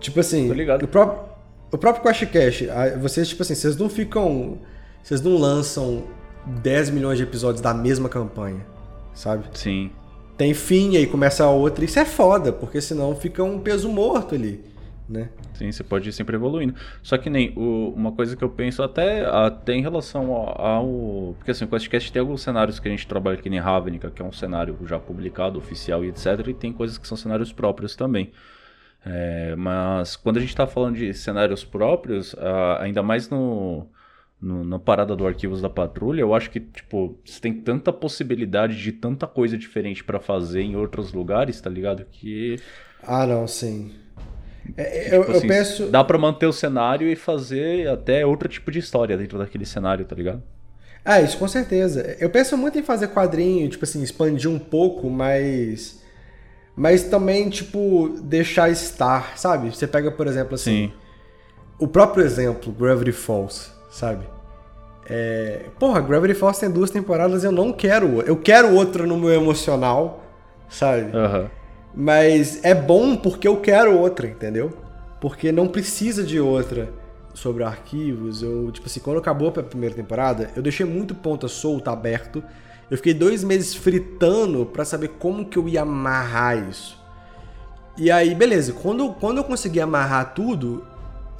Tipo 0.00 0.20
assim, 0.20 0.50
o 0.50 0.88
próprio 0.88 1.30
o 1.72 1.78
próprio 1.78 2.02
Quest 2.02 2.26
Cash, 2.26 2.64
vocês 3.00 3.28
tipo 3.28 3.42
assim, 3.42 3.54
vocês 3.54 3.76
não 3.76 3.88
ficam, 3.88 4.58
vocês 5.02 5.20
não 5.20 5.36
lançam 5.36 6.04
10 6.46 6.90
milhões 6.90 7.18
de 7.18 7.24
episódios 7.24 7.60
da 7.60 7.74
mesma 7.74 8.08
campanha, 8.08 8.66
sabe? 9.14 9.44
Sim. 9.54 9.90
Tem 10.36 10.54
fim 10.54 10.92
e 10.92 10.96
aí 10.96 11.06
começa 11.06 11.44
a 11.44 11.50
outra, 11.50 11.84
isso 11.84 11.98
é 11.98 12.04
foda, 12.04 12.52
porque 12.52 12.80
senão 12.80 13.14
fica 13.14 13.42
um 13.44 13.58
peso 13.60 13.88
morto 13.88 14.34
ali 14.34 14.70
né? 15.10 15.28
Sim, 15.54 15.70
você 15.72 15.82
pode 15.82 16.08
ir 16.08 16.12
sempre 16.12 16.36
evoluindo. 16.36 16.74
Só 17.02 17.18
que 17.18 17.28
nem 17.28 17.52
o, 17.56 17.92
uma 17.94 18.12
coisa 18.12 18.36
que 18.36 18.44
eu 18.44 18.48
penso 18.48 18.82
até, 18.82 19.26
até 19.26 19.74
em 19.74 19.82
relação 19.82 20.32
ao, 20.32 20.60
ao. 20.60 21.34
Porque 21.36 21.50
assim, 21.50 21.64
o 21.64 21.68
QuestCast 21.68 22.12
tem 22.12 22.20
alguns 22.20 22.40
cenários 22.42 22.78
que 22.78 22.86
a 22.86 22.90
gente 22.90 23.06
trabalha 23.06 23.36
aqui 23.36 23.48
em 23.48 23.58
Ravnica, 23.58 24.10
que 24.10 24.22
é 24.22 24.24
um 24.24 24.32
cenário 24.32 24.78
já 24.86 24.98
publicado, 24.98 25.58
oficial 25.58 26.04
e 26.04 26.08
etc. 26.08 26.46
E 26.46 26.54
tem 26.54 26.72
coisas 26.72 26.96
que 26.96 27.08
são 27.08 27.16
cenários 27.16 27.52
próprios 27.52 27.96
também. 27.96 28.30
É, 29.04 29.56
mas 29.56 30.14
quando 30.14 30.36
a 30.36 30.40
gente 30.40 30.50
está 30.50 30.66
falando 30.66 30.96
de 30.96 31.12
cenários 31.12 31.64
próprios, 31.64 32.34
uh, 32.34 32.78
ainda 32.78 33.02
mais 33.02 33.28
no, 33.28 33.86
no, 34.40 34.64
na 34.64 34.78
parada 34.78 35.14
do 35.14 35.26
Arquivos 35.26 35.60
da 35.60 35.68
Patrulha, 35.68 36.20
eu 36.20 36.34
acho 36.34 36.50
que 36.50 36.60
tipo, 36.60 37.18
você 37.24 37.40
tem 37.40 37.52
tanta 37.52 37.92
possibilidade 37.92 38.80
de 38.80 38.92
tanta 38.92 39.26
coisa 39.26 39.58
diferente 39.58 40.02
para 40.02 40.18
fazer 40.18 40.62
em 40.62 40.76
outros 40.76 41.12
lugares, 41.12 41.60
tá 41.60 41.68
ligado? 41.68 42.04
Que. 42.10 42.56
Ah, 43.02 43.26
não, 43.26 43.46
sim. 43.46 43.92
É, 44.76 45.04
tipo 45.04 45.14
eu, 45.14 45.22
assim, 45.22 45.32
eu 45.34 45.40
penso. 45.42 45.86
Dá 45.86 46.02
para 46.02 46.18
manter 46.18 46.46
o 46.46 46.52
cenário 46.52 47.08
e 47.08 47.16
fazer 47.16 47.88
até 47.88 48.24
outro 48.24 48.48
tipo 48.48 48.70
de 48.70 48.78
história 48.78 49.16
dentro 49.16 49.38
daquele 49.38 49.66
cenário, 49.66 50.04
tá 50.04 50.16
ligado? 50.16 50.42
Ah, 51.04 51.20
isso 51.20 51.38
com 51.38 51.48
certeza. 51.48 52.16
Eu 52.18 52.30
penso 52.30 52.56
muito 52.56 52.78
em 52.78 52.82
fazer 52.82 53.08
quadrinho, 53.08 53.68
tipo 53.68 53.84
assim, 53.84 54.02
expandir 54.02 54.50
um 54.50 54.58
pouco, 54.58 55.08
mas. 55.10 56.00
Mas 56.76 57.04
também, 57.04 57.50
tipo, 57.50 58.08
deixar 58.22 58.70
estar, 58.70 59.36
sabe? 59.36 59.74
Você 59.74 59.86
pega, 59.86 60.10
por 60.10 60.26
exemplo, 60.26 60.54
assim. 60.54 60.88
Sim. 60.88 60.92
O 61.78 61.88
próprio 61.88 62.24
exemplo, 62.24 62.72
Gravity 62.72 63.12
Falls, 63.12 63.70
sabe? 63.90 64.24
É... 65.06 65.66
Porra, 65.78 66.00
Gravity 66.00 66.34
Falls 66.34 66.60
tem 66.60 66.70
duas 66.70 66.90
temporadas 66.90 67.42
eu 67.42 67.52
não 67.52 67.72
quero. 67.72 68.22
Eu 68.22 68.36
quero 68.36 68.74
outra 68.74 69.06
no 69.06 69.18
meu 69.18 69.30
emocional, 69.30 70.24
sabe? 70.68 71.16
Uhum. 71.16 71.48
Mas 71.94 72.64
é 72.64 72.74
bom 72.74 73.16
porque 73.16 73.48
eu 73.48 73.56
quero 73.60 73.98
outra, 73.98 74.28
entendeu? 74.28 74.72
Porque 75.20 75.50
não 75.50 75.66
precisa 75.66 76.22
de 76.22 76.40
outra 76.40 76.88
sobre 77.34 77.64
arquivos. 77.64 78.42
Eu, 78.42 78.70
tipo 78.70 78.86
assim, 78.86 79.00
quando 79.00 79.18
acabou 79.18 79.48
a 79.48 79.62
primeira 79.62 79.94
temporada, 79.94 80.50
eu 80.54 80.62
deixei 80.62 80.86
muito 80.86 81.14
ponta 81.14 81.48
solta, 81.48 81.90
aberto. 81.90 82.42
Eu 82.90 82.96
fiquei 82.96 83.14
dois 83.14 83.44
meses 83.44 83.74
fritando 83.74 84.66
para 84.66 84.84
saber 84.84 85.08
como 85.18 85.44
que 85.44 85.56
eu 85.56 85.68
ia 85.68 85.82
amarrar 85.82 86.68
isso. 86.68 86.98
E 87.96 88.10
aí, 88.10 88.34
beleza, 88.34 88.72
quando, 88.72 89.12
quando 89.14 89.38
eu 89.38 89.44
consegui 89.44 89.80
amarrar 89.80 90.32
tudo, 90.34 90.84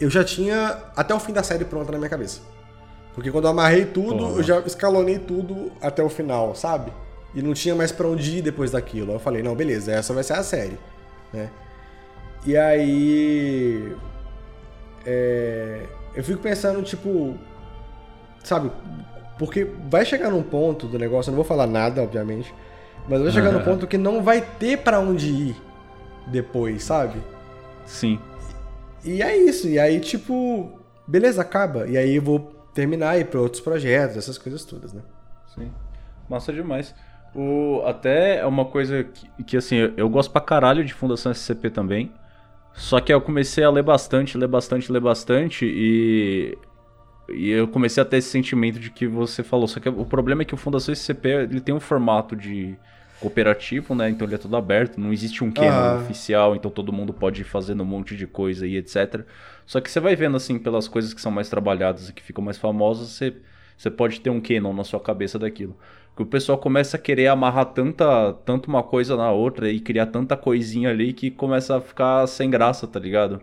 eu 0.01 0.11
já 0.11 0.25
tinha 0.25 0.79
até 0.97 1.15
o 1.15 1.21
fim 1.21 1.33
da 1.33 1.43
série 1.43 1.65
pronta 1.65 1.93
na 1.93 1.99
minha 1.99 2.11
cabeça. 2.11 2.41
Porque 3.15 3.31
quando 3.31 3.45
eu 3.45 3.51
amarrei 3.51 3.85
tudo, 3.85 4.25
uhum. 4.25 4.37
eu 4.37 4.43
já 4.43 4.61
escalonei 4.61 5.19
tudo 5.19 5.71
até 5.81 6.03
o 6.03 6.09
final, 6.09 6.55
sabe? 6.55 6.93
e 7.35 7.43
não 7.43 7.55
tinha 7.55 7.75
mais 7.75 7.93
para 7.93 8.09
onde 8.09 8.39
ir 8.39 8.43
depois 8.43 8.71
daquilo. 8.71 9.13
Eu 9.13 9.19
falei, 9.19 9.43
não, 9.43 9.55
beleza, 9.55 9.93
essa 9.93 10.13
vai 10.13 10.23
ser 10.23 10.35
a 10.35 10.43
série, 10.43 10.79
né? 11.33 11.51
E 12.45 12.57
aí 12.57 13.95
é, 15.05 15.87
eu 16.15 16.25
fico 16.25 16.41
pensando, 16.41 16.83
tipo, 16.83 17.35
sabe, 18.43 18.71
porque 19.39 19.67
vai 19.89 20.05
chegar 20.05 20.31
num 20.31 20.43
ponto 20.43 20.87
do 20.87 20.99
negócio, 20.99 21.31
eu 21.31 21.33
não 21.33 21.37
vou 21.37 21.45
falar 21.45 21.67
nada, 21.67 22.03
obviamente, 22.03 22.53
mas 23.09 23.21
vai 23.21 23.31
chegar 23.31 23.53
num 23.53 23.63
ponto 23.65 23.87
que 23.87 23.99
não 23.99 24.23
vai 24.23 24.41
ter 24.41 24.79
para 24.79 24.99
onde 24.99 25.31
ir 25.31 25.57
depois, 26.27 26.83
sabe? 26.83 27.21
Sim. 27.85 28.19
E 29.05 29.23
é 29.23 29.37
isso, 29.37 29.69
e 29.69 29.79
aí, 29.79 30.01
tipo, 30.01 30.79
beleza, 31.07 31.43
acaba. 31.43 31.87
E 31.87 31.97
aí 31.97 32.17
eu 32.17 32.23
vou 32.23 32.41
terminar 32.75 33.17
e 33.17 33.23
ir 33.23 33.27
pra 33.27 33.41
outros 33.41 33.61
projetos, 33.61 34.17
essas 34.17 34.39
coisas 34.39 34.65
todas, 34.65 34.93
né? 34.93 35.03
Sim. 35.55 35.71
Massa 36.29 36.53
demais. 36.53 36.95
O, 37.35 37.83
até 37.87 38.39
é 38.39 38.47
uma 38.47 38.65
coisa 38.65 39.05
que, 39.05 39.45
que, 39.45 39.57
assim, 39.57 39.93
eu, 39.97 40.09
gosto 40.09 40.31
pra 40.31 40.41
caralho 40.41 40.85
de 40.85 40.93
Fundação 40.93 41.33
SCP 41.33 41.71
também. 41.71 42.13
Só 42.73 43.01
que 43.01 43.13
eu 43.13 43.21
comecei 43.21 43.65
a 43.65 43.71
ler 43.71 43.83
bastante, 43.83 44.39
ler 44.39 44.49
bastante, 44.49 44.91
ler 44.91 45.01
bastante 45.01 45.67
e. 45.67 46.57
E 47.33 47.49
eu 47.49 47.69
comecei 47.69 48.03
a 48.03 48.07
ter 48.07 48.17
esse 48.17 48.29
sentimento 48.29 48.81
de 48.81 48.91
que 48.91 49.07
você 49.07 49.45
falou. 49.45 49.69
Só 49.69 49.79
que 49.79 49.89
o 49.89 50.05
problema 50.05 50.43
é 50.43 50.45
que 50.45 50.55
o 50.55 50.57
Fundação 50.57 50.93
SCP 50.93 51.29
ele 51.29 51.61
tem 51.61 51.73
um 51.73 51.79
formato 51.79 52.35
de 52.35 52.77
cooperativo, 53.21 53.95
né? 53.95 54.11
Então 54.11 54.27
ele 54.27 54.35
é 54.35 54.39
todo 54.39 54.57
aberto, 54.57 55.01
não 55.01 55.13
existe 55.13 55.45
um 55.45 55.51
canon 55.51 55.71
ah. 55.71 55.97
oficial, 56.03 56.57
então 56.57 56.71
todo 56.71 56.93
mundo 56.93 57.13
pode 57.13 57.43
ir 57.43 57.45
fazendo 57.45 57.83
um 57.83 57.87
monte 57.87 58.17
de 58.17 58.27
coisa 58.27 58.67
e 58.67 58.77
etc. 58.77 59.25
Só 59.67 59.81
que 59.81 59.91
você 59.91 60.01
vai 60.01 60.17
vendo 60.17 60.37
assim 60.37 60.59
pelas 60.59 60.89
coisas 60.89 61.15
que 61.15 61.21
são 61.21 61.31
mais 61.31 61.49
trabalhadas 61.49 62.09
e 62.09 62.13
que 62.13 62.23
ficam 62.23 62.43
mais 62.43 62.59
famosas, 62.59 63.11
você, 63.11 63.35
você 63.77 63.91
pode 63.91 64.21
ter 64.21 64.31
um 64.31 64.41
canon 64.41 64.73
na 64.73 64.85
sua 64.85 65.01
cabeça 65.01 65.39
daquilo 65.39 65.77
que 66.21 66.23
o 66.23 66.27
pessoal 66.27 66.59
começa 66.59 66.99
a 66.99 67.01
querer 67.01 67.29
amarrar 67.29 67.67
tanta, 67.67 68.35
tanto 68.45 68.69
uma 68.69 68.83
coisa 68.83 69.17
na 69.17 69.31
outra 69.31 69.71
e 69.71 69.81
criar 69.81 70.07
tanta 70.07 70.37
coisinha 70.37 70.91
ali 70.91 71.15
que 71.15 71.31
começa 71.31 71.77
a 71.77 71.81
ficar 71.81 72.27
sem 72.27 72.51
graça, 72.51 72.87
tá 72.87 73.01
ligado? 73.01 73.41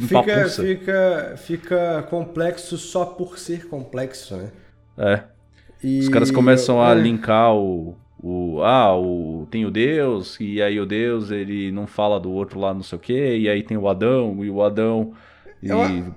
Fica, 0.00 0.48
fica, 0.48 1.34
fica 1.38 2.06
complexo 2.10 2.76
só 2.76 3.06
por 3.06 3.38
ser 3.38 3.68
complexo, 3.68 4.36
né? 4.36 4.50
É. 4.98 5.22
E... 5.82 6.00
Os 6.00 6.08
caras 6.08 6.30
começam 6.30 6.82
a 6.82 6.92
é. 6.92 6.94
linkar 6.94 7.54
o, 7.54 7.96
o. 8.24 8.62
Ah, 8.62 8.96
o, 8.96 9.46
tem 9.50 9.66
o 9.66 9.70
Deus, 9.70 10.38
e 10.40 10.62
aí 10.62 10.80
o 10.80 10.86
Deus 10.86 11.30
ele 11.30 11.70
não 11.70 11.86
fala 11.86 12.18
do 12.18 12.32
outro 12.32 12.58
lá, 12.58 12.72
não 12.72 12.82
sei 12.82 12.96
o 12.96 13.00
quê, 13.00 13.36
e 13.36 13.48
aí 13.48 13.62
tem 13.62 13.76
o 13.76 13.86
Adão, 13.86 14.42
e 14.42 14.48
o 14.48 14.62
Adão. 14.62 15.12
E, 15.62 15.68
Eu, 15.68 16.14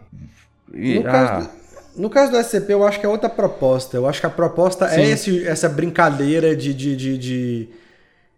e, 0.73 0.99
no 0.99 1.07
ah, 1.07 1.11
caso, 1.11 1.49
no 1.97 2.09
caso 2.09 2.31
do 2.31 2.37
SCP, 2.37 2.73
eu 2.73 2.85
acho 2.85 2.99
que 2.99 3.05
é 3.05 3.09
outra 3.09 3.29
proposta. 3.29 3.97
Eu 3.97 4.07
acho 4.07 4.21
que 4.21 4.25
a 4.25 4.29
proposta 4.29 4.85
é 4.85 4.89
Sim. 4.89 5.01
é 5.01 5.09
esse, 5.09 5.47
essa 5.47 5.67
brincadeira 5.67 6.55
de, 6.55 6.73
de, 6.73 6.95
de, 6.95 7.17
de, 7.17 7.69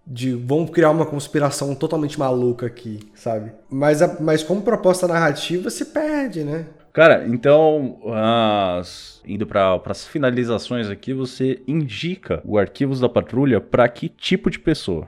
de 0.05 0.33
vamos 0.33 0.71
criar 0.71 0.89
uma 0.89 1.05
conspiração 1.05 1.75
totalmente 1.75 2.17
maluca 2.17 2.65
aqui, 2.65 2.99
sabe? 3.13 3.51
Mas, 3.69 4.01
a, 4.01 4.17
mas 4.19 4.41
como 4.41 4.61
proposta 4.61 5.07
narrativa 5.07 5.69
se 5.69 5.85
perde, 5.85 6.43
né? 6.43 6.65
Cara, 6.99 7.25
então, 7.29 7.97
as... 8.13 9.21
indo 9.25 9.47
para 9.47 9.79
as 9.85 10.05
finalizações 10.05 10.89
aqui, 10.89 11.13
você 11.13 11.61
indica 11.65 12.41
o 12.43 12.57
Arquivos 12.57 12.99
da 12.99 13.07
Patrulha 13.07 13.61
para 13.61 13.87
que 13.87 14.09
tipo 14.09 14.51
de 14.51 14.59
pessoa? 14.59 15.07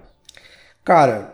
Cara, 0.86 1.34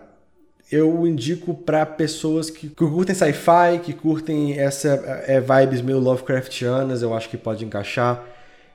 eu 0.72 1.06
indico 1.06 1.54
para 1.54 1.86
pessoas 1.86 2.50
que, 2.50 2.70
que 2.70 2.76
curtem 2.76 3.14
sci-fi, 3.14 3.78
que 3.84 3.94
curtem 3.94 4.58
essa 4.58 4.90
é, 5.28 5.40
vibes 5.40 5.80
meio 5.80 6.00
Lovecraftianas, 6.00 7.04
eu 7.04 7.14
acho 7.14 7.30
que 7.30 7.38
pode 7.38 7.64
encaixar. 7.64 8.24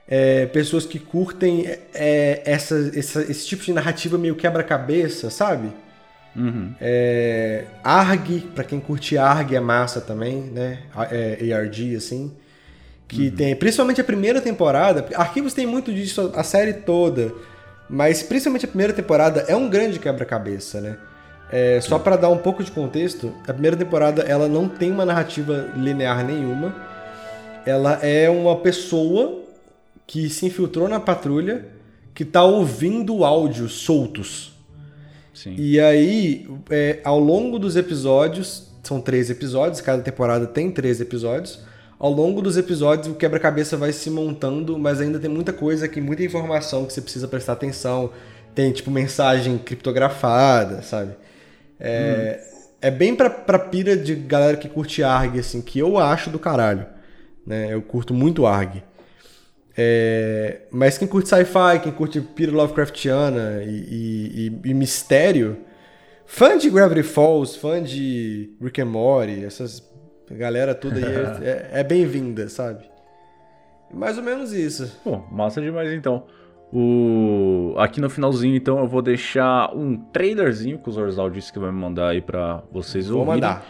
É, 0.06 0.46
pessoas 0.46 0.86
que 0.86 1.00
curtem 1.00 1.66
é, 1.92 2.42
essa, 2.44 2.76
essa, 2.94 3.22
esse 3.22 3.44
tipo 3.44 3.64
de 3.64 3.72
narrativa 3.72 4.16
meio 4.16 4.36
quebra-cabeça, 4.36 5.30
sabe? 5.30 5.72
Uhum. 6.34 6.74
É, 6.80 7.64
ARG, 7.84 8.40
para 8.54 8.64
quem 8.64 8.80
curte 8.80 9.18
ARG 9.18 9.54
é 9.54 9.60
massa 9.60 10.00
também, 10.00 10.40
né? 10.42 10.78
É, 11.10 11.52
ARG, 11.52 11.96
assim. 11.96 12.32
Que 13.06 13.28
uhum. 13.28 13.36
tem, 13.36 13.56
principalmente 13.56 14.00
a 14.00 14.04
primeira 14.04 14.40
temporada. 14.40 15.06
Arquivos 15.14 15.52
tem 15.52 15.66
muito 15.66 15.92
disso, 15.92 16.32
a 16.34 16.42
série 16.42 16.72
toda. 16.72 17.32
Mas 17.88 18.22
principalmente 18.22 18.64
a 18.64 18.68
primeira 18.68 18.92
temporada 18.92 19.44
é 19.46 19.54
um 19.54 19.68
grande 19.68 19.98
quebra-cabeça, 19.98 20.80
né? 20.80 20.96
É, 21.50 21.78
só 21.82 21.98
para 21.98 22.16
dar 22.16 22.30
um 22.30 22.38
pouco 22.38 22.64
de 22.64 22.70
contexto, 22.70 23.34
a 23.46 23.52
primeira 23.52 23.76
temporada 23.76 24.22
ela 24.22 24.48
não 24.48 24.66
tem 24.66 24.90
uma 24.90 25.04
narrativa 25.04 25.70
linear 25.76 26.24
nenhuma. 26.24 26.74
Ela 27.66 27.98
é 28.02 28.30
uma 28.30 28.56
pessoa 28.56 29.42
que 30.06 30.30
se 30.30 30.46
infiltrou 30.46 30.88
na 30.88 30.98
patrulha 30.98 31.66
que 32.14 32.24
tá 32.24 32.42
ouvindo 32.42 33.24
áudios 33.24 33.72
soltos. 33.72 34.51
Sim. 35.34 35.54
E 35.58 35.80
aí, 35.80 36.46
é, 36.70 37.00
ao 37.04 37.18
longo 37.18 37.58
dos 37.58 37.76
episódios, 37.76 38.70
são 38.82 39.00
três 39.00 39.30
episódios, 39.30 39.80
cada 39.80 40.02
temporada 40.02 40.46
tem 40.46 40.70
três 40.70 41.00
episódios. 41.00 41.60
Ao 41.98 42.10
longo 42.10 42.42
dos 42.42 42.56
episódios, 42.56 43.06
o 43.06 43.14
quebra-cabeça 43.14 43.76
vai 43.76 43.92
se 43.92 44.10
montando, 44.10 44.76
mas 44.78 45.00
ainda 45.00 45.20
tem 45.20 45.30
muita 45.30 45.52
coisa 45.52 45.86
aqui, 45.86 46.00
muita 46.00 46.24
informação 46.24 46.84
que 46.84 46.92
você 46.92 47.00
precisa 47.00 47.28
prestar 47.28 47.52
atenção. 47.52 48.10
Tem, 48.54 48.72
tipo, 48.72 48.90
mensagem 48.90 49.56
criptografada, 49.56 50.82
sabe? 50.82 51.12
É, 51.78 52.40
hum. 52.42 52.66
é 52.82 52.90
bem 52.90 53.14
pra, 53.14 53.30
pra 53.30 53.58
pira 53.58 53.96
de 53.96 54.14
galera 54.16 54.56
que 54.56 54.68
curte 54.68 55.02
ARG, 55.02 55.38
assim, 55.38 55.62
que 55.62 55.78
eu 55.78 55.96
acho 55.96 56.28
do 56.28 56.38
caralho. 56.38 56.86
Né? 57.46 57.72
Eu 57.72 57.80
curto 57.80 58.12
muito 58.12 58.46
ARG. 58.46 58.82
É, 59.76 60.62
mas 60.70 60.98
quem 60.98 61.08
curte 61.08 61.28
sci-fi, 61.28 61.80
quem 61.82 61.92
curte 61.92 62.20
pira 62.20 62.52
Lovecraftiana 62.52 63.62
e, 63.64 64.50
e, 64.64 64.70
e, 64.70 64.74
mistério, 64.74 65.58
fã 66.26 66.58
de 66.58 66.68
Gravity 66.68 67.02
Falls, 67.02 67.56
fã 67.56 67.82
de 67.82 68.54
Rick 68.60 68.80
and 68.82 68.86
Morty, 68.86 69.44
essas 69.44 69.90
galera 70.30 70.74
tudo 70.74 70.96
aí 70.96 71.04
é, 71.44 71.70
é, 71.72 71.80
é 71.80 71.84
bem-vinda, 71.84 72.48
sabe? 72.48 72.84
Mais 73.92 74.16
ou 74.16 74.24
menos 74.24 74.52
isso. 74.52 74.98
Pô, 75.04 75.18
massa 75.30 75.60
demais 75.60 75.92
então. 75.92 76.24
O... 76.72 77.74
Aqui 77.76 78.00
no 78.00 78.08
finalzinho, 78.08 78.56
então, 78.56 78.78
eu 78.78 78.88
vou 78.88 79.02
deixar 79.02 79.74
um 79.74 79.96
trailerzinho 79.96 80.78
que 80.78 80.88
o 80.88 80.92
Zorzal 80.92 81.28
disse 81.28 81.52
que 81.52 81.58
vai 81.58 81.70
me 81.70 81.78
mandar 81.78 82.08
aí 82.08 82.22
pra 82.22 82.62
vocês 82.72 83.08
vou 83.08 83.18
ouvirem. 83.20 83.40
Vou 83.40 83.50
mandar. 83.50 83.66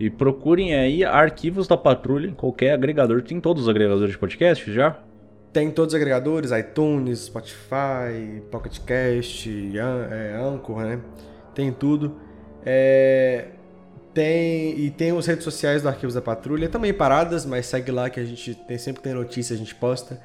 E 0.00 0.08
procurem 0.08 0.74
aí 0.74 1.04
arquivos 1.04 1.68
da 1.68 1.76
patrulha 1.76 2.26
em 2.26 2.34
qualquer 2.34 2.72
agregador. 2.72 3.22
Tem 3.22 3.38
todos 3.38 3.64
os 3.64 3.68
agregadores 3.68 4.12
de 4.12 4.18
podcast 4.18 4.72
já? 4.72 4.98
Tem 5.54 5.70
todos 5.70 5.94
os 5.94 5.96
agregadores, 5.96 6.50
iTunes, 6.50 7.20
Spotify, 7.20 8.42
Pocket 8.50 8.80
Cast, 8.80 9.48
é, 10.10 10.36
Anchor, 10.36 10.82
né? 10.82 10.98
Tem 11.54 11.72
tudo. 11.72 12.16
É, 12.66 13.46
tem 14.12 14.76
e 14.76 14.90
tem 14.90 15.16
as 15.16 15.26
redes 15.26 15.44
sociais 15.44 15.80
do 15.82 15.88
Arquivos 15.88 16.14
da 16.14 16.20
Patrulha, 16.20 16.68
também 16.68 16.92
paradas, 16.92 17.46
mas 17.46 17.66
segue 17.66 17.92
lá 17.92 18.10
que 18.10 18.18
a 18.18 18.24
gente 18.24 18.52
tem 18.52 18.76
sempre 18.76 19.00
tem 19.00 19.14
notícia, 19.14 19.54
a 19.54 19.56
gente 19.56 19.76
posta, 19.76 20.20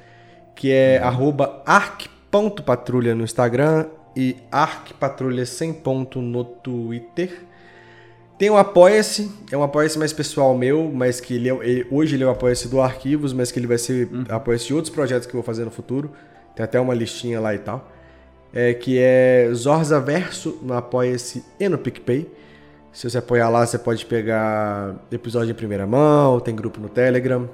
que 0.56 0.72
é 0.72 1.00
uhum. 1.00 1.36
arc.patrulha 1.64 3.14
no 3.14 3.22
Instagram 3.22 3.86
e 4.16 4.36
arcpatrulha 4.50 5.46
sem 5.46 5.72
ponto 5.72 6.20
no 6.20 6.44
Twitter. 6.44 7.44
Tem 8.40 8.48
o 8.48 8.56
Apoia-se, 8.56 9.30
é 9.52 9.56
um 9.58 9.62
Apoia-se 9.62 9.98
mais 9.98 10.14
pessoal 10.14 10.56
meu, 10.56 10.90
mas 10.90 11.20
que 11.20 11.34
ele, 11.34 11.50
é, 11.50 11.54
ele 11.62 11.86
hoje 11.90 12.16
ele 12.16 12.24
é 12.24 12.26
o 12.26 12.30
Apoia-se 12.30 12.68
do 12.68 12.80
Arquivos, 12.80 13.34
mas 13.34 13.52
que 13.52 13.58
ele 13.58 13.66
vai 13.66 13.76
ser 13.76 14.08
hum. 14.10 14.24
Apoia-se 14.30 14.68
de 14.68 14.72
outros 14.72 14.90
projetos 14.90 15.26
que 15.26 15.34
eu 15.34 15.42
vou 15.42 15.42
fazer 15.42 15.62
no 15.62 15.70
futuro. 15.70 16.10
Tem 16.56 16.64
até 16.64 16.80
uma 16.80 16.94
listinha 16.94 17.38
lá 17.38 17.54
e 17.54 17.58
tal. 17.58 17.92
É, 18.50 18.72
que 18.72 18.98
é 18.98 19.50
Zorza 19.52 20.00
Verso 20.00 20.58
no 20.62 20.72
Apoia-se 20.72 21.44
e 21.60 21.68
no 21.68 21.76
PicPay. 21.76 22.30
Se 22.90 23.10
você 23.10 23.18
apoiar 23.18 23.50
lá, 23.50 23.66
você 23.66 23.78
pode 23.78 24.06
pegar 24.06 24.96
episódio 25.12 25.52
em 25.52 25.54
primeira 25.54 25.86
mão, 25.86 26.40
tem 26.40 26.56
grupo 26.56 26.80
no 26.80 26.88
Telegram. 26.88 27.46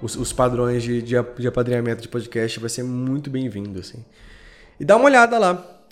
Os, 0.00 0.16
os 0.16 0.32
padrões 0.32 0.82
de, 0.82 1.02
de, 1.02 1.16
de 1.38 1.46
apadrinhamento 1.46 2.00
de 2.00 2.08
podcast 2.08 2.58
vai 2.58 2.70
ser 2.70 2.82
muito 2.82 3.28
bem-vindo, 3.28 3.78
assim. 3.78 4.02
E 4.80 4.86
dá 4.86 4.96
uma 4.96 5.04
olhada 5.04 5.38
lá. 5.38 5.82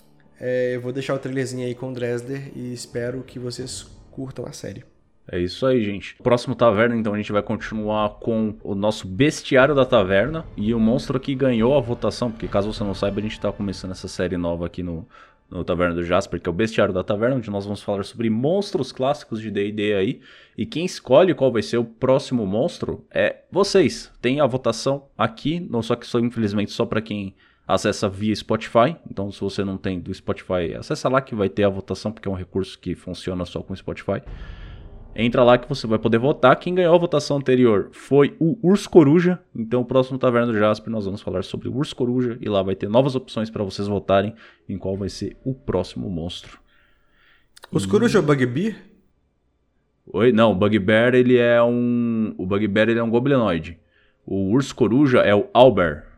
É, 0.41 0.77
eu 0.77 0.81
vou 0.81 0.91
deixar 0.91 1.13
o 1.13 1.19
trailerzinho 1.19 1.67
aí 1.67 1.75
com 1.75 1.91
o 1.91 1.93
Dresder 1.93 2.51
e 2.57 2.73
espero 2.73 3.23
que 3.23 3.39
vocês 3.39 3.87
curtam 4.13 4.47
a 4.47 4.53
série. 4.53 4.85
É 5.31 5.39
isso 5.39 5.65
aí, 5.67 5.83
gente. 5.83 6.17
Próximo 6.23 6.55
Taverna, 6.55 6.97
então, 6.97 7.15
a 7.15 7.17
gente 7.17 7.33
vai 7.33 7.43
continuar 7.43 8.19
com 8.21 8.55
o 8.63 8.75
nosso 8.75 9.07
Bestiário 9.07 9.75
da 9.75 9.85
Taverna. 9.85 10.45
E 10.57 10.75
o 10.75 10.81
monstro 10.81 11.19
que 11.19 11.35
ganhou 11.35 11.77
a 11.77 11.81
votação, 11.81 12.31
porque 12.31 12.49
caso 12.49 12.73
você 12.73 12.83
não 12.83 12.95
saiba, 12.95 13.21
a 13.21 13.23
gente 13.23 13.33
está 13.33 13.53
começando 13.53 13.93
essa 13.93 14.09
série 14.09 14.37
nova 14.37 14.67
aqui 14.67 14.83
no, 14.83 15.07
no 15.49 15.63
Taverna 15.63 15.95
do 15.95 16.03
Jasper, 16.03 16.41
que 16.41 16.49
é 16.49 16.51
o 16.51 16.55
Bestiário 16.55 16.93
da 16.93 17.05
Taverna, 17.05 17.37
onde 17.37 17.51
nós 17.51 17.65
vamos 17.65 17.83
falar 17.83 18.03
sobre 18.05 18.29
monstros 18.29 18.91
clássicos 18.91 19.41
de 19.41 19.51
D&D 19.51 19.95
aí. 19.95 20.21
E 20.59 20.67
quem 20.67 20.85
escolhe 20.85 21.35
qual 21.35 21.53
vai 21.53 21.63
ser 21.63 21.79
o 21.79 21.85
próximo 21.85 22.45
monstro 22.45 23.05
é 23.11 23.43
vocês. 23.51 24.11
Tem 24.21 24.41
a 24.41 24.47
votação 24.47 25.07
aqui, 25.17 25.61
não 25.61 25.83
só 25.83 25.95
que 25.95 26.07
só 26.07 26.19
infelizmente 26.19 26.73
só 26.73 26.85
para 26.85 27.01
quem 27.01 27.35
acessa 27.67 28.09
via 28.09 28.35
Spotify. 28.35 28.97
Então, 29.11 29.31
se 29.31 29.41
você 29.41 29.65
não 29.65 29.77
tem 29.77 30.01
do 30.01 30.13
Spotify, 30.13 30.75
acessa 30.79 31.09
lá 31.09 31.21
que 31.21 31.35
vai 31.35 31.49
ter 31.49 31.65
a 31.65 31.69
votação, 31.69 32.13
porque 32.13 32.29
é 32.29 32.31
um 32.31 32.35
recurso 32.35 32.79
que 32.79 32.95
funciona 32.95 33.45
só 33.45 33.63
com 33.63 33.75
Spotify. 33.75 34.23
Entra 35.15 35.45
lá 35.45 35.59
que 35.59 35.69
você 35.69 35.87
vai 35.87 35.99
poder 35.99 36.19
votar. 36.19 36.57
Quem 36.57 36.75
ganhou 36.75 36.95
a 36.95 36.99
votação 36.99 37.37
anterior 37.37 37.91
foi 37.93 38.35
o 38.41 38.59
Urso 38.67 38.89
Coruja. 38.89 39.39
Então, 39.55 39.83
o 39.83 39.85
próximo 39.85 40.19
Taverna 40.19 40.53
do 40.53 40.59
Jasper, 40.59 40.91
nós 40.91 41.05
vamos 41.05 41.21
falar 41.21 41.45
sobre 41.45 41.69
o 41.69 41.77
Urso 41.77 41.95
Coruja. 41.95 42.39
E 42.41 42.49
lá 42.49 42.63
vai 42.63 42.75
ter 42.75 42.89
novas 42.89 43.15
opções 43.15 43.51
para 43.51 43.63
vocês 43.63 43.87
votarem 43.87 44.35
em 44.67 44.79
qual 44.79 44.97
vai 44.97 45.11
ser 45.11 45.37
o 45.45 45.53
próximo 45.53 46.09
monstro. 46.09 46.59
Urso 47.71 47.89
Coruja 47.89 48.19
é 48.19 48.21
o 48.21 48.25
Bugbear? 48.25 48.75
Oi? 50.07 50.33
Não, 50.33 50.53
o 50.53 50.55
Bugbear 50.55 51.15
ele 51.15 51.37
é 51.37 51.63
um... 51.63 52.35
O 52.39 52.47
Bugbear 52.47 52.89
ele 52.89 52.99
é 52.99 53.03
um 53.03 53.11
goblinoide. 53.11 53.79
O 54.25 54.51
Urso 54.51 54.75
Coruja 54.75 55.19
é 55.21 55.35
o 55.35 55.47
Albert. 55.53 56.12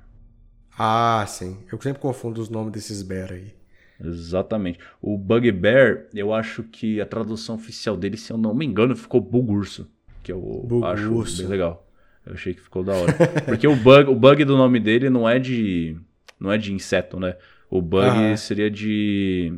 Ah, 0.78 1.24
sim. 1.26 1.58
Eu 1.70 1.80
sempre 1.80 2.00
confundo 2.00 2.40
os 2.40 2.48
nomes 2.48 2.72
desses 2.72 3.02
bear 3.02 3.32
aí. 3.32 3.54
Exatamente. 4.02 4.78
O 5.00 5.16
Bugbear, 5.16 6.06
eu 6.12 6.34
acho 6.34 6.64
que 6.64 7.00
a 7.00 7.06
tradução 7.06 7.54
oficial 7.54 7.96
dele, 7.96 8.16
se 8.16 8.32
eu 8.32 8.36
não 8.36 8.54
me 8.54 8.66
engano, 8.66 8.96
ficou 8.96 9.20
Bugurso. 9.20 9.88
Que 10.22 10.32
eu 10.32 10.40
Bugurso. 10.40 11.22
acho 11.22 11.38
bem 11.38 11.46
legal. 11.46 11.86
Eu 12.26 12.34
achei 12.34 12.54
que 12.54 12.60
ficou 12.60 12.82
da 12.82 12.94
hora. 12.94 13.12
Porque 13.44 13.66
o 13.66 13.76
bug, 13.76 14.10
o 14.10 14.14
bug 14.14 14.44
do 14.44 14.56
nome 14.56 14.80
dele 14.80 15.10
não 15.10 15.28
é 15.28 15.38
de. 15.38 15.96
não 16.40 16.50
é 16.50 16.58
de 16.58 16.72
inseto, 16.72 17.20
né? 17.20 17.36
O 17.70 17.82
bug 17.82 18.06
ah. 18.06 18.36
seria 18.36 18.70
de. 18.70 19.52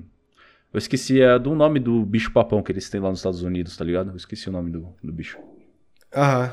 Eu 0.72 0.78
esqueci 0.78 1.22
é 1.22 1.38
do 1.38 1.54
nome 1.54 1.78
do 1.78 2.04
bicho 2.04 2.32
papão 2.32 2.62
que 2.62 2.70
eles 2.70 2.90
têm 2.90 3.00
lá 3.00 3.08
nos 3.08 3.20
Estados 3.20 3.42
Unidos, 3.42 3.76
tá 3.76 3.84
ligado? 3.84 4.10
Eu 4.10 4.16
esqueci 4.16 4.48
o 4.48 4.52
nome 4.52 4.70
do, 4.70 4.88
do 5.02 5.12
bicho. 5.12 5.38
Aham. 6.14 6.52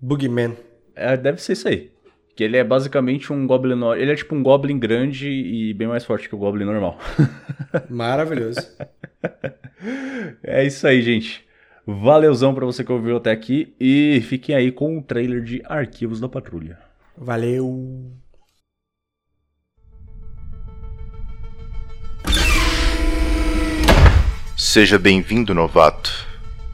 Bugman. 0.00 0.56
É, 0.94 1.16
deve 1.16 1.42
ser 1.42 1.52
isso 1.52 1.68
aí. 1.68 1.91
Que 2.34 2.44
ele 2.44 2.56
é 2.56 2.64
basicamente 2.64 3.32
um 3.32 3.46
Goblin. 3.46 3.78
Ele 3.96 4.12
é 4.12 4.16
tipo 4.16 4.34
um 4.34 4.42
Goblin 4.42 4.78
grande 4.78 5.28
e 5.28 5.74
bem 5.74 5.86
mais 5.88 6.04
forte 6.04 6.28
que 6.28 6.34
o 6.34 6.38
Goblin 6.38 6.64
normal. 6.64 6.98
Maravilhoso. 7.90 8.60
é 10.42 10.64
isso 10.64 10.86
aí, 10.86 11.02
gente. 11.02 11.44
Valeuzão 11.86 12.54
pra 12.54 12.64
você 12.64 12.84
que 12.84 12.92
ouviu 12.92 13.16
até 13.16 13.30
aqui. 13.30 13.74
E 13.78 14.22
fiquem 14.24 14.54
aí 14.54 14.72
com 14.72 14.98
o 14.98 15.02
trailer 15.02 15.42
de 15.42 15.62
Arquivos 15.66 16.20
da 16.20 16.28
Patrulha. 16.28 16.78
Valeu! 17.16 18.12
Seja 24.56 24.98
bem-vindo, 24.98 25.52
novato. 25.52 26.26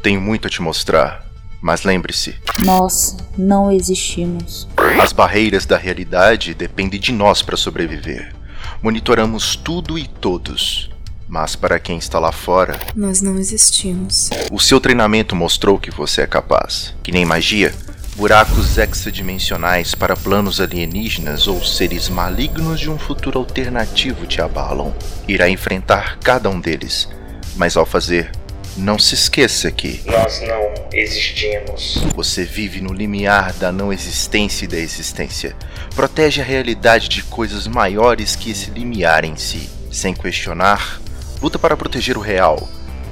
Tenho 0.03 0.21
muito 0.21 0.47
a 0.47 0.51
te 0.51 0.63
mostrar. 0.63 1.28
Mas 1.61 1.83
lembre-se: 1.83 2.37
Nós 2.65 3.17
não 3.37 3.71
existimos. 3.71 4.69
As 5.01 5.13
barreiras 5.13 5.67
da 5.67 5.77
realidade 5.77 6.55
dependem 6.55 7.01
de 7.01 7.13
nós 7.13 7.43
para 7.43 7.57
sobreviver. 7.57 8.35
Monitoramos 8.83 9.57
tudo 9.57 9.99
e 9.99 10.07
todos. 10.07 10.91
Mas 11.29 11.55
para 11.55 11.79
quem 11.79 11.99
está 11.99 12.19
lá 12.19 12.33
fora, 12.33 12.79
nós 12.97 13.21
não 13.21 13.39
existimos. 13.39 14.31
O 14.51 14.59
seu 14.59 14.81
treinamento 14.81 15.37
mostrou 15.37 15.79
que 15.79 15.91
você 15.91 16.23
é 16.23 16.27
capaz. 16.27 16.95
Que 17.03 17.13
nem 17.13 17.27
magia, 17.27 17.75
buracos 18.17 18.79
hexadimensionais 18.79 19.95
para 19.95 20.17
planos 20.17 20.59
alienígenas 20.59 21.47
ou 21.47 21.63
seres 21.63 22.09
malignos 22.09 22.81
de 22.81 22.89
um 22.89 22.99
futuro 22.99 23.39
alternativo 23.39 24.27
te 24.27 24.41
abalam. 24.41 24.95
Irá 25.29 25.51
enfrentar 25.51 26.19
cada 26.19 26.49
um 26.49 26.59
deles, 26.59 27.09
mas 27.57 27.77
ao 27.77 27.85
fazer, 27.85 28.33
não 28.79 28.99
se 28.99 29.15
esqueça 29.15 29.71
que 29.73 30.01
nós 30.07 30.41
não 30.43 30.73
existimos. 30.93 31.99
Você 32.15 32.45
vive 32.45 32.81
no 32.81 32.93
limiar 32.93 33.53
da 33.55 33.73
não 33.73 33.93
existência 33.93 34.65
e 34.65 34.69
da 34.69 34.77
existência. 34.77 35.55
Protege 35.95 36.41
a 36.41 36.45
realidade 36.45 37.09
de 37.09 37.23
coisas 37.25 37.67
maiores 37.67 38.37
que 38.37 38.53
esse 38.53 38.71
limiar 38.71 39.25
em 39.25 39.37
si. 39.37 39.69
Sem 39.91 40.15
questionar, 40.15 41.01
luta 41.43 41.59
para 41.59 41.77
proteger 41.77 42.17
o 42.17 42.21
real, 42.21 42.69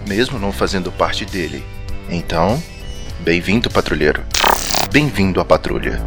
mesmo 0.07 0.39
não 0.39 0.53
fazendo 0.53 0.93
parte 0.93 1.25
dele. 1.25 1.65
Então, 2.09 2.63
bem-vindo, 3.21 3.69
patrulheiro. 3.69 4.25
Bem-vindo 4.93 5.41
à 5.41 5.45
patrulha. 5.45 6.01